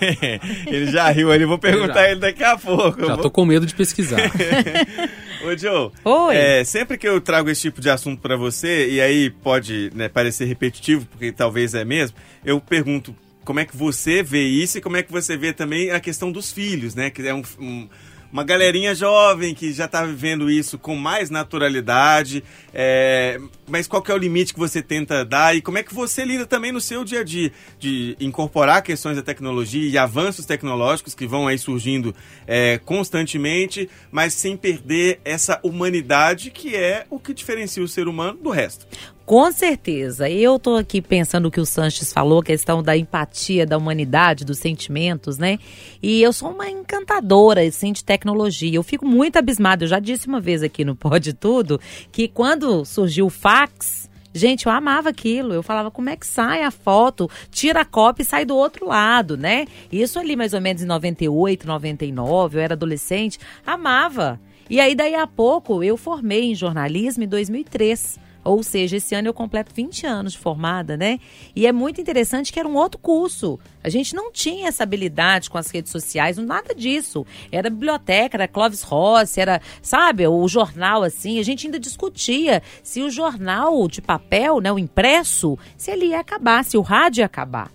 [0.66, 3.00] ele já riu ali, vou perguntar ele daqui a pouco.
[3.00, 4.18] Já Vou- tô com medo de pesquisar.
[5.44, 6.36] Ô, Joe, Oi.
[6.36, 10.08] é, sempre que eu trago esse tipo de assunto pra você, e aí pode né,
[10.08, 13.14] parecer repetitivo, porque talvez é mesmo, eu pergunto
[13.44, 16.30] como é que você vê isso e como é que você vê também a questão
[16.30, 17.10] dos filhos, né?
[17.10, 17.88] Que é um, um,
[18.32, 22.44] uma galerinha jovem que já tá vivendo isso com mais naturalidade.
[22.72, 25.94] é, mas qual que é o limite que você tenta dar e como é que
[25.94, 30.46] você lida também no seu dia a dia de incorporar questões da tecnologia e avanços
[30.46, 32.14] tecnológicos que vão aí surgindo
[32.46, 38.38] é, constantemente, mas sem perder essa humanidade que é o que diferencia o ser humano
[38.40, 38.86] do resto.
[39.30, 40.28] Com certeza.
[40.28, 44.44] Eu tô aqui pensando o que o Sanches falou, a questão da empatia, da humanidade,
[44.44, 45.60] dos sentimentos, né?
[46.02, 48.74] E eu sou uma encantadora, assim, de tecnologia.
[48.74, 49.84] Eu fico muito abismada.
[49.84, 54.66] Eu já disse uma vez aqui no Pode Tudo que quando surgiu o fax, Gente,
[54.66, 55.54] eu amava aquilo.
[55.54, 57.30] Eu falava, como é que sai a foto?
[57.52, 59.66] Tira a cópia e sai do outro lado, né?
[59.92, 63.38] Isso ali mais ou menos em 98, 99, eu era adolescente.
[63.64, 64.40] Amava.
[64.68, 68.29] E aí, daí a pouco, eu formei em jornalismo em 2003.
[68.42, 71.18] Ou seja, esse ano eu completo 20 anos de formada, né?
[71.54, 73.58] E é muito interessante que era um outro curso.
[73.82, 77.26] A gente não tinha essa habilidade com as redes sociais, nada disso.
[77.52, 81.38] Era biblioteca, era Clóvis Rossi, era, sabe, o jornal assim.
[81.38, 86.20] A gente ainda discutia se o jornal de papel, né, o impresso, se ele ia
[86.20, 87.70] acabar, se o rádio ia acabar.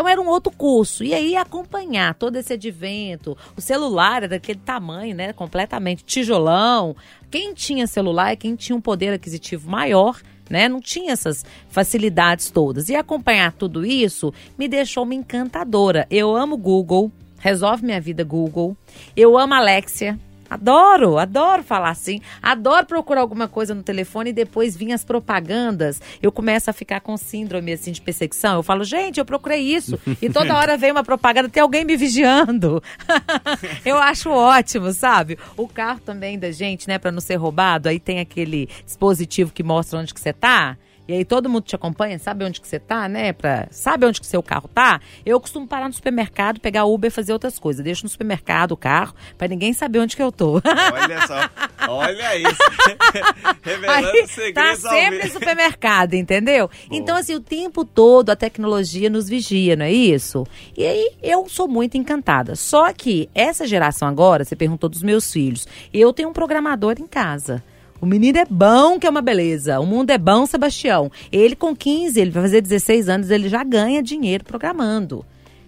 [0.00, 1.04] Então era um outro curso.
[1.04, 3.36] E aí acompanhar todo esse advento.
[3.54, 5.34] O celular era daquele tamanho, né?
[5.34, 6.96] Completamente tijolão.
[7.30, 10.18] Quem tinha celular é quem tinha um poder aquisitivo maior.
[10.48, 10.70] Né?
[10.70, 12.88] Não tinha essas facilidades todas.
[12.88, 16.06] E acompanhar tudo isso me deixou uma encantadora.
[16.10, 18.74] Eu amo Google, resolve minha vida Google.
[19.14, 20.18] Eu amo Alexia.
[20.50, 22.20] Adoro, adoro falar assim.
[22.42, 26.02] Adoro procurar alguma coisa no telefone e depois vir as propagandas.
[26.20, 28.56] Eu começo a ficar com síndrome assim de perseguição.
[28.56, 29.98] Eu falo, gente, eu procurei isso.
[30.20, 32.82] E toda hora vem uma propaganda, tem alguém me vigiando.
[33.86, 35.38] eu acho ótimo, sabe?
[35.56, 39.62] O carro também da gente, né, para não ser roubado, aí tem aquele dispositivo que
[39.62, 40.76] mostra onde que você tá.
[41.10, 43.32] E aí todo mundo te acompanha, sabe onde que você tá, né?
[43.32, 45.00] Pra, sabe onde que seu carro tá?
[45.26, 47.82] Eu costumo parar no supermercado, pegar Uber e fazer outras coisas.
[47.82, 50.62] Deixo no supermercado o carro, pra ninguém saber onde que eu tô.
[50.64, 51.50] Olha só,
[51.88, 52.62] olha isso.
[53.60, 56.70] Revelando Aí, tá segredos ao sempre no supermercado, entendeu?
[56.92, 60.46] Então, assim, o tempo todo a tecnologia nos vigia, não é isso?
[60.76, 62.54] E aí eu sou muito encantada.
[62.54, 67.06] Só que essa geração agora, você perguntou dos meus filhos, eu tenho um programador em
[67.08, 67.64] casa.
[68.00, 69.78] O menino é bom, que é uma beleza.
[69.78, 71.12] O mundo é bom, Sebastião.
[71.30, 75.24] Ele com 15, ele vai fazer 16 anos, ele já ganha dinheiro programando.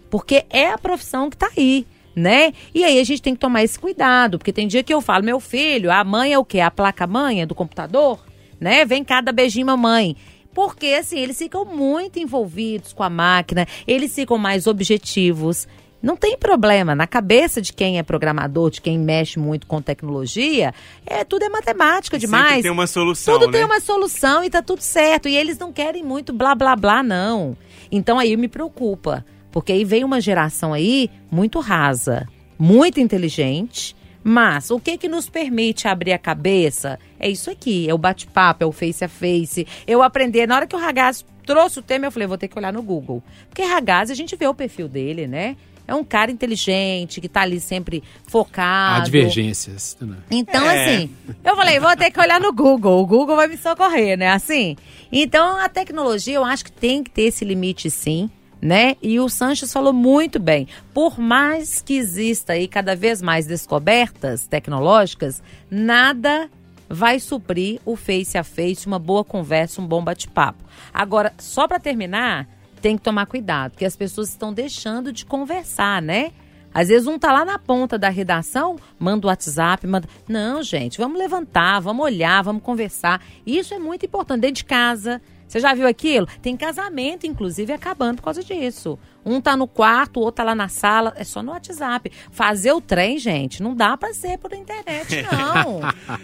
[0.09, 2.55] Porque é a profissão que tá aí, né?
[2.75, 5.25] E aí a gente tem que tomar esse cuidado, porque tem dia que eu falo,
[5.25, 6.61] meu filho, a mãe é o quê?
[6.61, 8.25] A placa-mãe é do computador?
[8.59, 8.85] Né?
[8.87, 10.17] Vem cá, dá beijinho, mamãe.
[10.55, 15.67] Porque, assim, eles ficam muito envolvidos com a máquina, eles ficam mais objetivos.
[16.03, 16.95] Não tem problema.
[16.95, 20.75] Na cabeça de quem é programador, de quem mexe muito com tecnologia,
[21.07, 22.47] é tudo é matemática demais.
[22.49, 23.59] Sempre tem uma solução, Tudo né?
[23.59, 25.29] tem uma solução e tá tudo certo.
[25.29, 27.57] E eles não querem muito blá blá blá, não.
[27.91, 29.25] Então aí me preocupa.
[29.53, 32.27] Porque aí vem uma geração aí muito rasa,
[32.59, 33.95] muito inteligente.
[34.25, 36.99] Mas o que que nos permite abrir a cabeça?
[37.19, 39.67] É isso aqui, é o bate-papo, é o face a face.
[39.87, 42.57] Eu aprender, na hora que o Ragazzi trouxe o tema, eu falei, vou ter que
[42.57, 43.23] olhar no Google.
[43.49, 45.57] Porque Ragazzi, a gente vê o perfil dele, né?
[45.87, 49.01] É um cara inteligente, que tá ali sempre focado.
[49.03, 49.97] Há divergências.
[50.01, 50.17] né?
[50.31, 50.85] Então, É.
[50.97, 51.11] assim,
[51.45, 53.01] eu falei, vou ter que olhar no Google.
[53.03, 54.29] O Google vai me socorrer, né?
[54.31, 54.77] Assim.
[55.11, 58.31] Então, a tecnologia, eu acho que tem que ter esse limite, sim.
[58.61, 58.95] Né?
[59.03, 60.69] E o Sanches falou muito bem.
[60.95, 66.49] Por mais que exista aí cada vez mais descobertas tecnológicas, nada
[66.89, 70.63] vai suprir o face a face, uma boa conversa, um bom bate-papo.
[70.95, 72.47] Agora, só para terminar,
[72.83, 76.33] tem que tomar cuidado, porque as pessoas estão deixando de conversar, né?
[76.75, 80.09] Às vezes um tá lá na ponta da redação, manda o WhatsApp, manda.
[80.27, 83.23] Não, gente, vamos levantar, vamos olhar, vamos conversar.
[83.47, 84.41] Isso é muito importante.
[84.41, 85.21] Dentro de casa.
[85.47, 86.27] Você já viu aquilo?
[86.41, 88.99] Tem casamento, inclusive, acabando por causa disso.
[89.23, 91.13] Um tá no quarto, o outro tá lá na sala.
[91.15, 92.11] É só no WhatsApp.
[92.31, 95.81] Fazer o trem, gente, não dá pra ser por internet, não.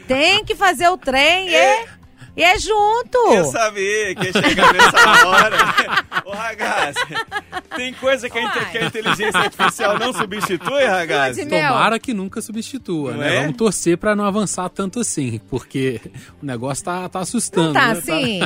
[0.07, 1.87] Tem que fazer o trem e,
[2.39, 3.19] e é junto.
[3.35, 5.57] Eu sabia que ia chegar nessa hora.
[6.89, 7.01] Ô, Ragazzi,
[7.79, 11.47] tem coisa que a, inte- que a inteligência artificial não substitui, Ragazzi?
[11.47, 13.37] Tomara que nunca substitua, Não né?
[13.37, 13.41] é?
[13.43, 16.01] Vamos torcer pra não avançar tanto assim, porque
[16.43, 17.69] o negócio tá, tá assustando.
[17.69, 17.99] Não tá né?
[17.99, 18.41] assim?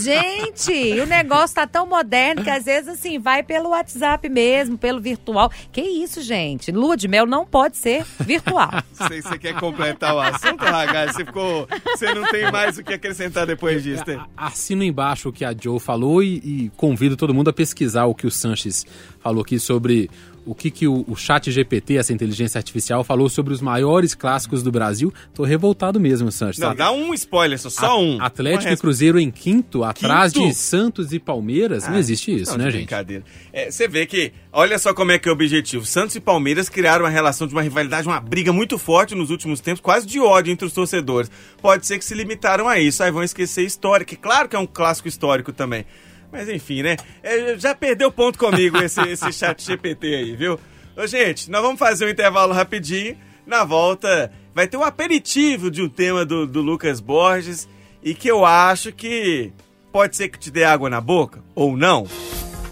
[0.00, 5.00] Gente, o negócio tá tão moderno que às vezes assim, vai pelo WhatsApp mesmo, pelo
[5.00, 5.50] virtual.
[5.72, 6.70] Que isso, gente?
[6.70, 8.70] Lua de mel não pode ser virtual.
[9.00, 11.14] Não sei se você quer completar o assunto, Ragazzi.
[11.14, 11.66] Você, ficou,
[11.96, 14.04] você não tem mais o que acrescentar depois disso.
[14.06, 14.22] né?
[14.36, 18.04] A- Assino embaixo o que a Joe falou e, e convido todo mundo a pesquisar
[18.04, 18.73] o que o Sanches
[19.20, 20.10] falou aqui sobre
[20.46, 24.62] o que, que o, o chat GPT, essa inteligência artificial, falou sobre os maiores clássicos
[24.62, 25.12] do Brasil.
[25.32, 26.58] Tô revoltado mesmo, Sanches.
[26.58, 28.20] Não, dá um spoiler, só, só um.
[28.20, 30.48] Atlético e Cruzeiro em quinto, atrás Quinto?
[30.48, 31.86] de Santos e Palmeiras.
[31.88, 32.80] não Ah, existe isso, não, né, gente?
[32.80, 33.24] Brincadeira.
[33.52, 35.86] É, você vê que, olha só como é que é o objetivo.
[35.86, 39.60] Santos e Palmeiras criaram uma relação de uma rivalidade, uma briga muito forte nos últimos
[39.60, 41.30] tempos, quase de ódio entre os torcedores.
[41.62, 44.56] Pode ser que se limitaram a isso, aí vão esquecer a história, que claro que
[44.56, 45.86] é um clássico histórico também.
[46.34, 46.96] Mas enfim, né?
[47.22, 50.58] É, já perdeu ponto comigo esse, esse chat GPT aí, viu?
[50.96, 53.16] Ô, gente, nós vamos fazer um intervalo rapidinho.
[53.46, 57.68] Na volta, vai ter um aperitivo de um tema do, do Lucas Borges
[58.02, 59.52] e que eu acho que
[59.92, 62.04] pode ser que te dê água na boca ou não.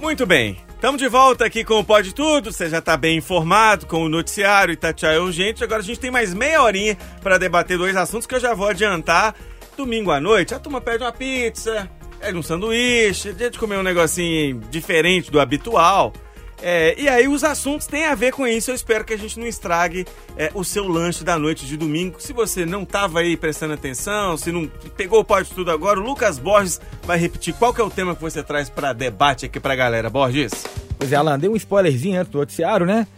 [0.01, 2.51] Muito bem, estamos de volta aqui com o Pode Tudo.
[2.51, 5.63] Você já está bem informado com o noticiário Itatiaia Urgente.
[5.63, 8.67] Agora a gente tem mais meia horinha para debater dois assuntos que eu já vou
[8.67, 9.37] adiantar.
[9.77, 11.89] Domingo à noite, a turma pede uma pizza,
[12.23, 16.13] pede um sanduíche, dia de comer um negocinho diferente do habitual.
[16.63, 18.71] É, e aí os assuntos têm a ver com isso.
[18.71, 20.07] Eu espero que a gente não estrague
[20.37, 22.21] é, o seu lanche da noite de domingo.
[22.21, 26.03] Se você não estava aí prestando atenção, se não pegou o Pode Tudo agora, o
[26.05, 29.59] Lucas Borges vai repetir qual que é o tema que você traz para debate aqui
[29.59, 30.09] pra galera.
[30.09, 30.53] Borges?
[30.97, 33.09] Pois é, Alan, dei um spoilerzinho antes do noticiário, né?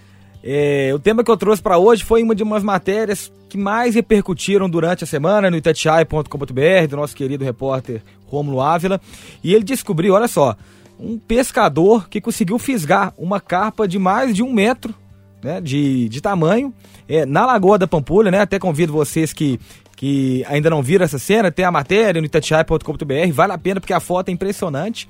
[0.46, 3.94] É, o tema que eu trouxe pra hoje foi uma de umas matérias que mais
[3.94, 9.00] repercutiram durante a semana no itatiaia.com.br, do nosso querido repórter Rômulo Ávila.
[9.42, 10.54] E ele descobriu, olha só,
[11.00, 14.94] um pescador que conseguiu fisgar uma carpa de mais de um metro
[15.42, 16.74] né, de, de tamanho
[17.08, 18.40] é, na Lagoa da Pampulha, né?
[18.40, 19.58] Até convido vocês que,
[19.94, 23.92] que ainda não viram essa cena, tem a matéria no itatiaia.com.br, vale a pena porque
[23.92, 25.08] a foto é impressionante.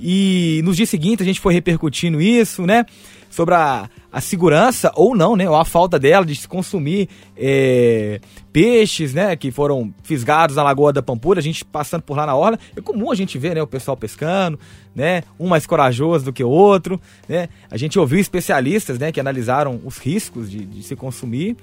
[0.00, 2.84] E nos dias seguintes a gente foi repercutindo isso, né?
[3.30, 5.48] Sobre a, a segurança, ou não, né?
[5.48, 8.20] Ou a falta dela de se consumir é,
[8.52, 9.36] peixes, né?
[9.36, 12.58] Que foram fisgados na Lagoa da Pampulha, a gente passando por lá na orla.
[12.76, 13.62] É comum a gente ver, né?
[13.62, 14.58] O pessoal pescando,
[14.94, 15.22] né?
[15.38, 17.48] Um mais corajoso do que o outro, né?
[17.70, 19.12] A gente ouviu especialistas, né?
[19.12, 21.56] Que analisaram os riscos de, de se consumir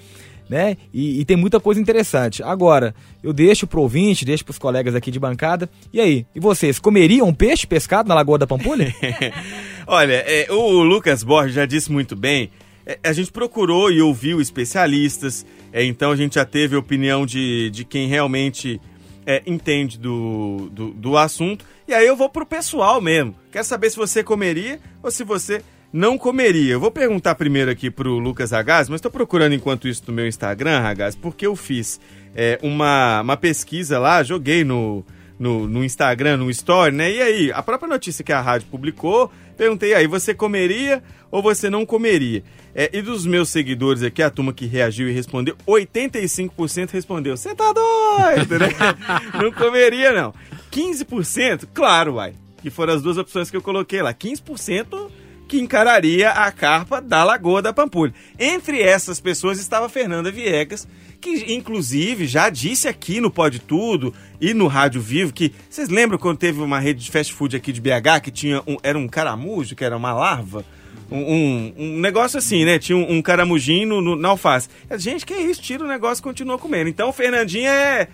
[0.50, 0.76] né?
[0.92, 2.42] E, e tem muita coisa interessante.
[2.42, 5.70] Agora, eu deixo pro ouvinte, deixo pros colegas aqui de bancada.
[5.94, 8.94] E aí, e vocês, comeriam peixe pescado na Lagoa da Pampulha?
[9.86, 12.50] Olha, é, o Lucas Borges já disse muito bem.
[12.86, 17.26] é, a gente procurou e ouviu especialistas, é, então a gente já teve a opinião
[17.26, 18.82] de, de quem realmente
[19.26, 21.64] é, entende do, do, do assunto.
[21.88, 23.36] E aí eu vou pro pessoal mesmo.
[23.52, 25.62] Quero saber se você comeria ou se você
[25.92, 26.74] não comeria.
[26.74, 30.28] Eu vou perguntar primeiro aqui pro Lucas Ragaz, mas estou procurando enquanto isso no meu
[30.28, 32.00] Instagram, Ragaz, porque eu fiz
[32.36, 35.04] é, uma, uma pesquisa lá, joguei no,
[35.38, 37.12] no, no Instagram, no Story, né?
[37.12, 41.70] E aí, a própria notícia que a rádio publicou, perguntei aí, você comeria ou você
[41.70, 42.44] não comeria?
[42.76, 47.56] É, e dos meus seguidores aqui, a turma que reagiu e respondeu, 85% respondeu, você
[47.56, 48.68] tá doido, né?
[49.42, 50.34] não comeria, não.
[50.72, 52.34] 15%, claro, uai.
[52.62, 54.14] Que foram as duas opções que eu coloquei lá.
[54.14, 55.10] 15%
[55.50, 58.14] que encararia a carpa da Lagoa da Pampulha.
[58.40, 60.88] Entre essas pessoas estava Fernanda Viegas,
[61.20, 66.18] que inclusive já disse aqui no Pode Tudo e no Rádio Vivo que vocês lembram
[66.18, 69.08] quando teve uma rede de fast food aqui de BH que tinha um, era um
[69.08, 70.64] caramujo, que era uma larva?
[71.12, 72.78] Um, um, um negócio assim, né?
[72.78, 74.70] Tinha um, um caramujinho no, no- na alface.
[74.98, 75.60] Gente, que isso?
[75.62, 76.88] Tira o negócio e continua comendo.
[76.88, 78.08] Então, Fernandinha é.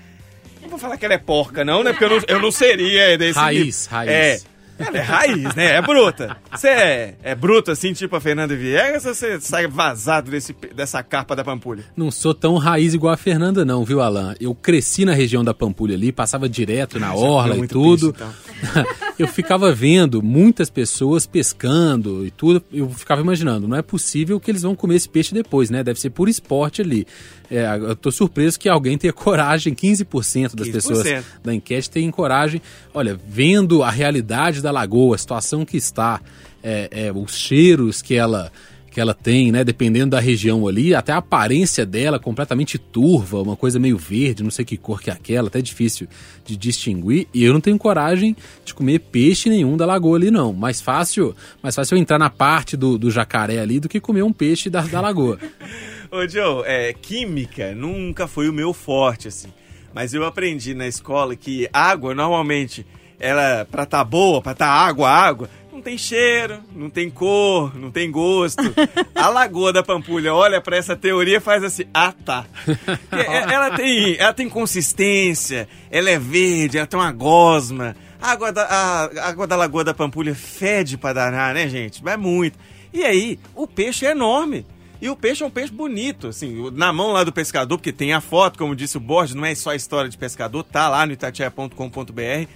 [0.62, 1.92] Não vou falar que ela é porca, não, né?
[1.92, 3.92] Porque eu não, eu não seria desse Raiz, nível.
[3.92, 4.10] raiz.
[4.10, 4.55] É.
[4.78, 5.76] Ela é raiz, né?
[5.76, 6.38] É bruta.
[6.52, 11.02] Você é, é bruta assim, tipo a Fernanda Viegas, ou você sai vazado desse, dessa
[11.02, 11.84] carpa da Pampulha?
[11.96, 14.36] Não sou tão raiz igual a Fernanda, não, viu, Alan?
[14.40, 18.14] Eu cresci na região da Pampulha ali, passava direto na orla comeu e tudo.
[18.14, 18.28] peixe,
[18.74, 18.86] então.
[19.18, 22.64] eu ficava vendo muitas pessoas pescando e tudo.
[22.72, 25.84] Eu ficava imaginando, não é possível que eles vão comer esse peixe depois, né?
[25.84, 27.08] Deve ser por esporte ali.
[27.50, 30.72] É, eu tô surpreso que alguém tenha coragem, 15% das 15%.
[30.72, 32.62] pessoas da enquete têm coragem.
[32.94, 36.22] Olha, vendo a realidade da lagoa, a situação que está,
[36.64, 38.52] é, é, os cheiros que ela
[38.96, 39.62] que ela tem, né?
[39.62, 44.50] Dependendo da região ali, até a aparência dela completamente turva, uma coisa meio verde, não
[44.50, 46.08] sei que cor que é aquela, até difícil
[46.46, 47.28] de distinguir.
[47.34, 50.54] E eu não tenho coragem de comer peixe nenhum da lagoa ali, não.
[50.54, 54.24] Mais fácil, mais fácil eu entrar na parte do, do jacaré ali do que comer
[54.24, 55.40] um peixe da, da lagoa.
[56.10, 59.50] Ô, Joe, é, química nunca foi o meu forte, assim.
[59.94, 62.86] Mas eu aprendi na escola que água, normalmente,
[63.20, 67.92] ela, pra tá boa, pra tá água, água, não tem cheiro, não tem cor, não
[67.92, 68.62] tem gosto.
[69.14, 72.46] A Lagoa da Pampulha olha pra essa teoria e faz assim, ah tá.
[72.68, 73.16] E-
[73.54, 77.96] Ela tem, ela tem consistência, ela é verde, ela tem uma gosma.
[78.22, 82.02] A água da, a, a água da Lagoa da Pampulha fede pra danar, né, gente?
[82.02, 82.58] Vai muito.
[82.94, 84.66] E aí, o peixe é enorme.
[85.02, 88.14] E o peixe é um peixe bonito, assim, na mão lá do pescador, porque tem
[88.14, 91.12] a foto, como disse o Borges, não é só história de pescador, tá lá no
[91.12, 92.48] itatiaia.com.br.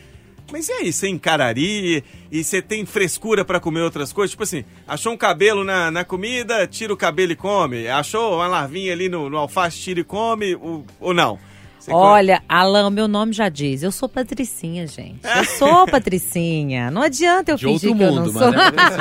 [0.52, 2.04] Mas e aí, você encararia?
[2.32, 4.32] E você tem frescura pra comer outras coisas?
[4.32, 7.88] Tipo assim, achou um cabelo na, na comida, tira o cabelo e come.
[7.88, 11.39] Achou uma larvinha ali no, no alface, tira e come, ou, ou não?
[11.90, 13.82] Você Olha, Alan, meu nome já diz.
[13.82, 15.20] Eu sou patricinha, gente.
[15.24, 16.92] Eu sou patricinha.
[16.92, 18.52] Não adianta eu De fingir que eu não sou.
[18.52, 18.94] mas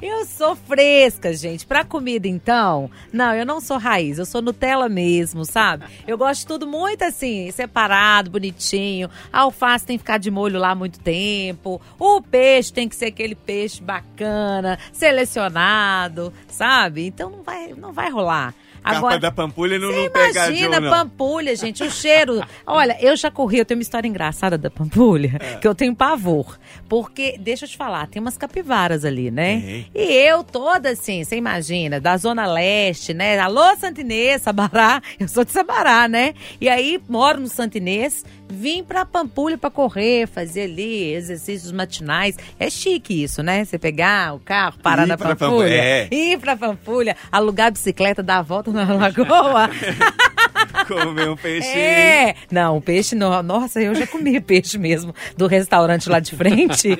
[0.00, 1.66] é eu sou fresca, gente.
[1.66, 4.18] Pra comida, então, não, eu não sou raiz.
[4.18, 5.86] Eu sou Nutella mesmo, sabe?
[6.06, 9.10] Eu gosto de tudo muito assim, separado, bonitinho.
[9.32, 11.80] A alface tem que ficar de molho lá muito tempo.
[11.98, 17.06] O peixe tem que ser aquele peixe bacana, selecionado, sabe?
[17.06, 18.54] Então não vai, não vai rolar.
[18.82, 22.42] Capa da Pampulha não, não pega imagina pampulha, gente, o cheiro.
[22.66, 25.56] Olha, eu já corri, eu tenho uma história engraçada da pampulha, É.
[25.56, 26.58] que eu tenho pavor.
[26.88, 29.60] Porque, deixa eu te falar, tem umas capivaras ali, né?
[29.60, 29.86] Tem.
[29.94, 33.38] E eu toda assim, você imagina, da Zona Leste, né?
[33.38, 35.00] Alô, Santinês, Sabará.
[35.18, 36.34] Eu sou de Sabará, né?
[36.60, 42.36] E aí, moro no Santinês, vim pra Pampulha pra correr, fazer ali exercícios matinais.
[42.58, 43.64] É chique isso, né?
[43.64, 46.08] Você pegar o carro, parar Ir na Pampulha, Pampulha, é.
[46.10, 49.70] ir pra Pampulha, alugar a bicicleta, dar a volta na lagoa.
[50.86, 51.76] Comer um peixinho.
[51.78, 52.34] É!
[52.50, 56.98] Não, peixe, no, nossa, eu já comi peixe mesmo do restaurante lá de frente.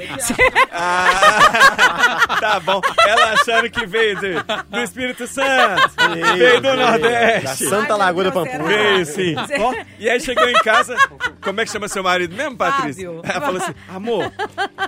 [0.73, 2.81] Ah, tá bom.
[3.07, 4.35] Ela achando que veio de-
[4.69, 5.91] do Espírito Santo,
[6.37, 7.65] veio do Da Nordeste.
[7.67, 8.77] Santa Ai, Lagoa da Deus, Pampulha.
[8.77, 9.35] Veio sim.
[9.59, 10.97] Ó, e aí chegou em casa,
[11.43, 13.07] como é que chama seu marido mesmo, Patrícia?
[13.09, 13.23] Fábio.
[13.25, 14.33] Ela falou assim, amor,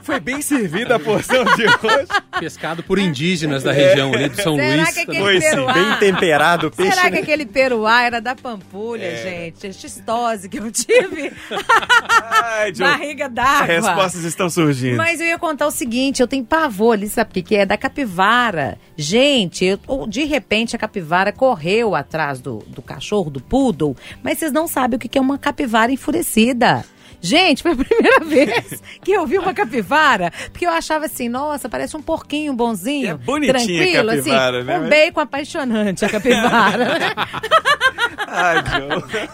[0.03, 2.09] foi bem servida a porção de hoje.
[2.39, 4.91] pescado por indígenas da região ali do São Será Luís.
[4.95, 5.67] que aquele Foi sim.
[5.73, 6.93] Bem temperado o peixe.
[6.93, 7.21] Será que né?
[7.23, 8.52] aquele peruá era da Pampulha,
[9.05, 9.53] É.
[9.55, 9.73] gente?
[9.73, 11.33] Xistose que eu tive.
[12.33, 13.67] Ai, John, Barriga d'água.
[13.67, 14.97] respostas estão surgindo.
[14.97, 17.67] Mas eu ia contar o seguinte, eu tenho pavor ali, sabe o que que é?
[17.67, 18.79] Da capivara.
[18.97, 24.53] Gente, eu- de repente a capivara correu atrás do, do cachorro, do poodle, mas vocês
[24.53, 26.85] não sabem o que que é uma capivara enfurecida.
[27.23, 31.69] Gente, foi a primeira vez que eu vi uma capivara, porque eu achava assim, nossa,
[31.69, 34.79] parece um porquinho bonzinho, É bonitinha a tranquilo, capivara, assim, né?
[34.81, 36.89] um bacon apaixonante a capivara.
[38.35, 38.63] Ai.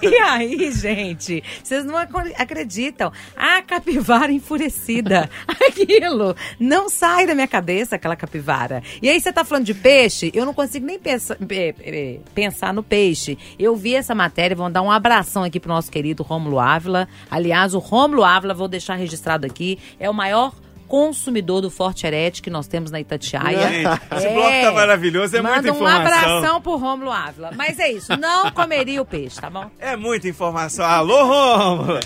[0.03, 3.13] E aí, gente, vocês não ac- acreditam.
[3.37, 5.31] A capivara enfurecida.
[5.69, 8.83] Aquilo não sai da minha cabeça, aquela capivara.
[9.01, 12.75] E aí, você tá falando de peixe, eu não consigo nem pensa- pe- pe- pensar
[12.75, 13.39] no peixe.
[13.59, 17.09] Eu vi essa matéria, vamos dar um abração aqui pro nosso querido Rômulo Ávila.
[17.31, 20.53] Aliás, o Rômulo Ávila, vou deixar registrado aqui, é o maior
[20.89, 23.69] consumidor do Forte Herete que nós temos na Itatiaia.
[23.69, 26.07] Gente, esse bloco tá maravilhoso, é Manda muita um informação.
[26.07, 27.51] abração pro Rômulo Ávila.
[27.55, 29.71] Mas é isso, não comeria o peixe, tá bom?
[29.79, 30.85] É muita informação.
[30.85, 32.01] Alô, Rômulo.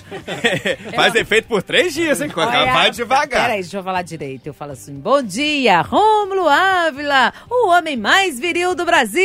[0.95, 2.31] Faz efeito por três dias, hein?
[2.37, 3.43] Olha, Vai devagar.
[3.43, 4.47] Peraí, deixa eu falar direito.
[4.47, 9.23] Eu falo assim: bom dia, Rômulo Ávila, o homem mais viril do Brasil.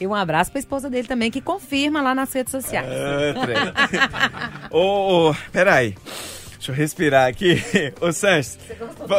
[0.00, 2.88] E um abraço pra esposa dele também, que confirma lá nas redes sociais.
[2.90, 4.68] Ah.
[4.70, 5.94] Ô, ô, peraí.
[6.68, 7.62] Deixa eu respirar aqui.
[8.00, 8.58] Ô, Sanches,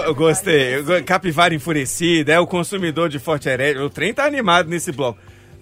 [0.05, 0.83] eu gostei.
[1.03, 3.79] Capivara enfurecida, é o consumidor de Forte Herete.
[3.79, 5.19] O trem tá animado nesse bloco.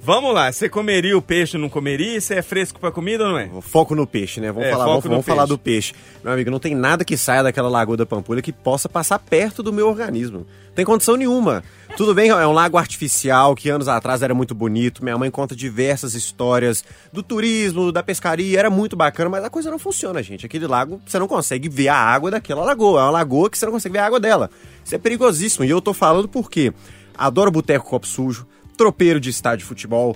[0.07, 2.21] Vamos lá, você comeria o peixe ou não comeria?
[2.21, 3.49] Você é fresco pra comida ou não é?
[3.59, 4.53] Foco no peixe, né?
[4.53, 5.93] Vamos, É, falar, vamos, vamos falar do peixe.
[6.23, 9.61] Meu amigo, não tem nada que saia daquela lagoa da Pampulha que possa passar perto
[9.61, 10.45] do meu organismo.
[10.67, 11.61] Não tem condição nenhuma.
[11.97, 15.03] Tudo bem, é um lago artificial que anos atrás era muito bonito.
[15.03, 19.69] Minha mãe conta diversas histórias do turismo, da pescaria, era muito bacana, mas a coisa
[19.69, 20.45] não funciona, gente.
[20.45, 23.01] Aquele lago, você não consegue ver a água daquela lagoa.
[23.01, 24.49] É uma lagoa que você não consegue ver a água dela.
[24.85, 25.65] Isso é perigosíssimo.
[25.65, 26.71] E eu tô falando porque
[27.17, 28.47] adoro boteco copo sujo,
[28.77, 30.15] tropeiro de estádio de futebol,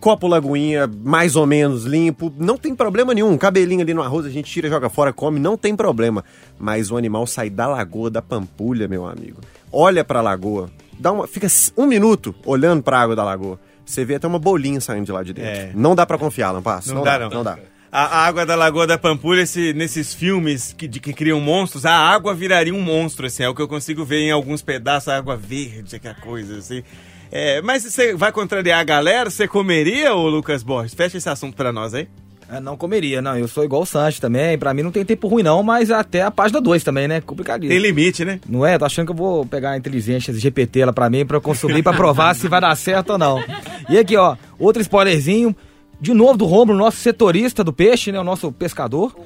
[0.00, 3.36] copo lagoinha, mais ou menos limpo, não tem problema nenhum.
[3.36, 6.24] Cabelinho ali no arroz, a gente tira, joga fora, come, não tem problema.
[6.58, 9.40] Mas o animal sai da lagoa da Pampulha, meu amigo.
[9.72, 11.46] Olha pra lagoa, dá uma, fica
[11.76, 13.58] um minuto olhando pra água da lagoa.
[13.84, 15.50] Você vê até uma bolinha saindo de lá de dentro.
[15.50, 15.70] É.
[15.74, 16.92] Não dá pra confiar, não passa.
[16.94, 17.28] Não, dá, não.
[17.30, 17.58] Não dá.
[17.92, 21.86] A, a água da Lagoa da Pampulha, esse- nesses filmes que, de que criam monstros,
[21.86, 23.44] a água viraria um monstro, assim.
[23.44, 26.82] É o que eu consigo ver em alguns pedaços, a água verde, aquela coisa, assim.
[27.30, 29.30] É, mas você vai contrariar a galera?
[29.30, 30.94] Você comeria, ô Lucas Borges?
[30.94, 32.08] Fecha esse assunto pra nós aí.
[32.48, 33.36] Ah, não comeria, não.
[33.36, 34.56] Eu sou igual o Sanches também.
[34.56, 37.20] Pra mim não tem tempo ruim, não, mas até a página 2 também, né?
[37.20, 37.70] Complicadinho.
[37.70, 38.38] Tem limite, né?
[38.48, 38.78] Não é?
[38.78, 41.82] Tô achando que eu vou pegar a inteligência GPT lá pra mim, pra eu consumir,
[41.82, 43.42] pra provar se vai dar certo ou não.
[43.88, 45.54] E aqui, ó, outro spoilerzinho.
[45.98, 48.20] De novo do Romulo, nosso setorista do peixe, né?
[48.20, 49.16] O nosso pescador.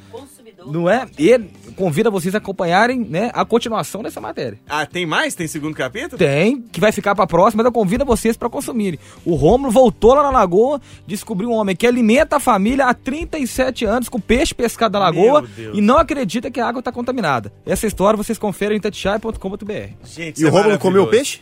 [0.66, 1.06] Não é?
[1.18, 3.30] E ele convida vocês a acompanharem, né?
[3.32, 4.58] A continuação dessa matéria.
[4.68, 5.34] Ah, tem mais?
[5.34, 6.18] Tem segundo capítulo?
[6.18, 8.98] Tem, que vai ficar pra próxima, mas eu convido vocês pra consumirem.
[9.24, 13.84] O Romulo voltou lá na lagoa, descobriu um homem que alimenta a família há 37
[13.84, 17.52] anos com peixe pescado da lagoa e não acredita que a água tá contaminada.
[17.64, 19.72] Essa história vocês conferem em tatichai.com.br.
[20.04, 21.40] Gente, E o Romulo comeu o peixe?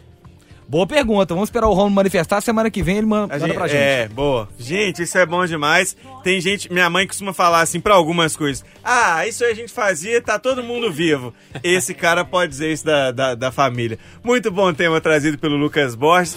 [0.68, 1.32] Boa pergunta.
[1.32, 2.42] Vamos esperar o Romulo manifestar.
[2.42, 3.80] Semana que vem ele man- A manda gente- pra gente.
[3.80, 4.46] É, boa.
[4.58, 5.96] Gente, isso é bom demais.
[6.22, 8.62] Tem gente, minha mãe costuma falar assim pra algumas coisas.
[8.84, 11.32] Ah, isso aí a gente fazia, tá todo mundo vivo.
[11.62, 13.98] Esse cara pode dizer isso da, da, da família.
[14.22, 16.36] Muito bom tema trazido pelo Lucas Borges.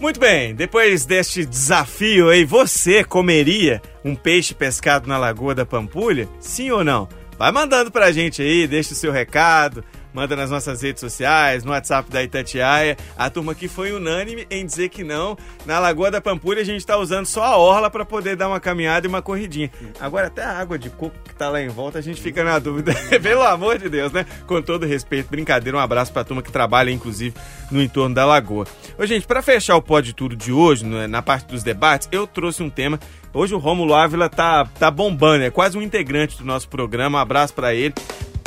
[0.00, 6.28] Muito bem, depois deste desafio aí, você comeria um peixe pescado na Lagoa da Pampulha?
[6.40, 7.08] Sim ou não?
[7.38, 11.70] Vai mandando pra gente aí, deixa o seu recado, manda nas nossas redes sociais, no
[11.70, 12.96] WhatsApp da Itatiaia.
[13.16, 15.36] A turma aqui foi unânime em dizer que não.
[15.64, 18.60] Na Lagoa da Pampulha a gente tá usando só a orla pra poder dar uma
[18.60, 19.70] caminhada e uma corridinha.
[20.00, 22.58] Agora até a água de coco que tá lá em volta a gente fica na
[22.58, 22.94] dúvida.
[23.22, 24.26] Pelo amor de Deus, né?
[24.46, 27.34] Com todo respeito, brincadeira, um abraço pra turma que trabalha inclusive
[27.70, 28.66] no entorno da lagoa.
[28.98, 32.26] Ô gente, pra fechar o Pode Tudo de hoje, né, na parte dos debates, eu
[32.26, 32.98] trouxe um tema
[33.34, 37.18] Hoje o Rômulo Ávila tá, tá bombando, é quase um integrante do nosso programa.
[37.18, 37.94] Um abraço pra ele.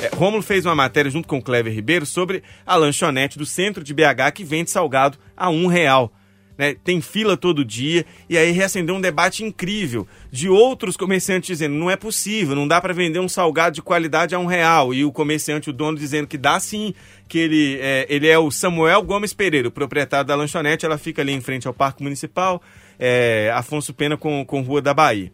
[0.06, 3.84] É, Rômulo fez uma matéria junto com o Clever Ribeiro sobre a lanchonete do centro
[3.84, 6.14] de BH que vende salgado a um real.
[6.56, 6.76] né?
[6.84, 11.90] Tem fila todo dia e aí reacendeu um debate incrível de outros comerciantes dizendo não
[11.90, 15.12] é possível, não dá para vender um salgado de qualidade a um real e o
[15.12, 16.94] comerciante, o dono dizendo que dá sim,
[17.28, 21.24] que ele é, ele é o Samuel Gomes Pereira, o proprietário da lanchonete, ela fica
[21.24, 22.62] ali em frente ao Parque Municipal,
[23.00, 25.32] é, Afonso Pena com, com Rua da Bahia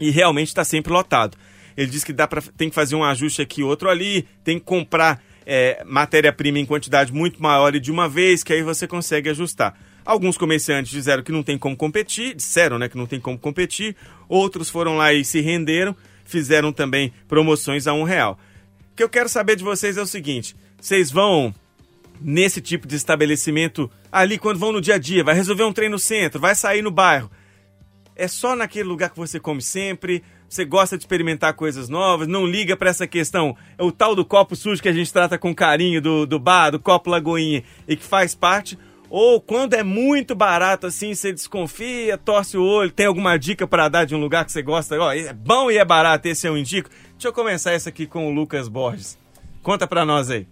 [0.00, 1.36] e realmente está sempre lotado.
[1.76, 4.64] Ele diz que dá pra, tem que fazer um ajuste aqui, outro ali, tem que
[4.64, 9.28] comprar é, matéria-prima em quantidade muito maior e de uma vez, que aí você consegue
[9.30, 9.76] ajustar.
[10.04, 13.96] Alguns comerciantes disseram que não tem como competir, disseram né, que não tem como competir,
[14.28, 15.94] outros foram lá e se renderam,
[16.24, 18.38] fizeram também promoções a um real.
[18.92, 21.54] O que eu quero saber de vocês é o seguinte: vocês vão
[22.20, 25.88] nesse tipo de estabelecimento ali quando vão no dia a dia, vai resolver um trem
[25.88, 27.30] no centro, vai sair no bairro
[28.20, 32.46] é só naquele lugar que você come sempre, você gosta de experimentar coisas novas, não
[32.46, 33.56] liga pra essa questão.
[33.78, 36.70] É o tal do copo sujo que a gente trata com carinho do, do bar,
[36.70, 38.78] do copo lagoinha, e que faz parte.
[39.08, 43.88] Ou quando é muito barato assim, você desconfia, torce o olho, tem alguma dica pra
[43.88, 45.00] dar de um lugar que você gosta?
[45.00, 46.90] Ó, é bom e é barato, esse eu indico.
[47.12, 49.18] Deixa eu começar essa aqui com o Lucas Borges.
[49.62, 50.46] Conta pra nós aí.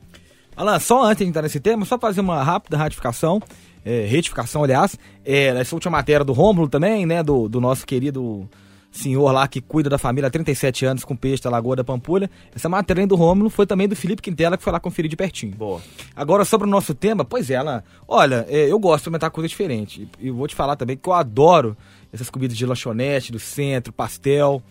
[0.56, 3.40] Alan, só antes de entrar nesse tema, só fazer uma rápida ratificação,
[3.84, 8.48] é, retificação, aliás, é, essa última matéria do Rômulo também, né, do, do nosso querido
[8.90, 12.30] senhor lá que cuida da família há 37 anos com peixe da Lagoa da Pampulha,
[12.54, 15.54] essa matéria do Rômulo foi também do Felipe Quintela, que foi lá conferir de pertinho.
[15.54, 15.80] Boa.
[16.16, 19.48] Agora, sobre o nosso tema, pois é, Alan, olha, é, eu gosto de experimentar coisa
[19.48, 21.76] diferente, e eu vou te falar também que eu adoro
[22.12, 24.62] essas comidas de lanchonete, do centro, pastel,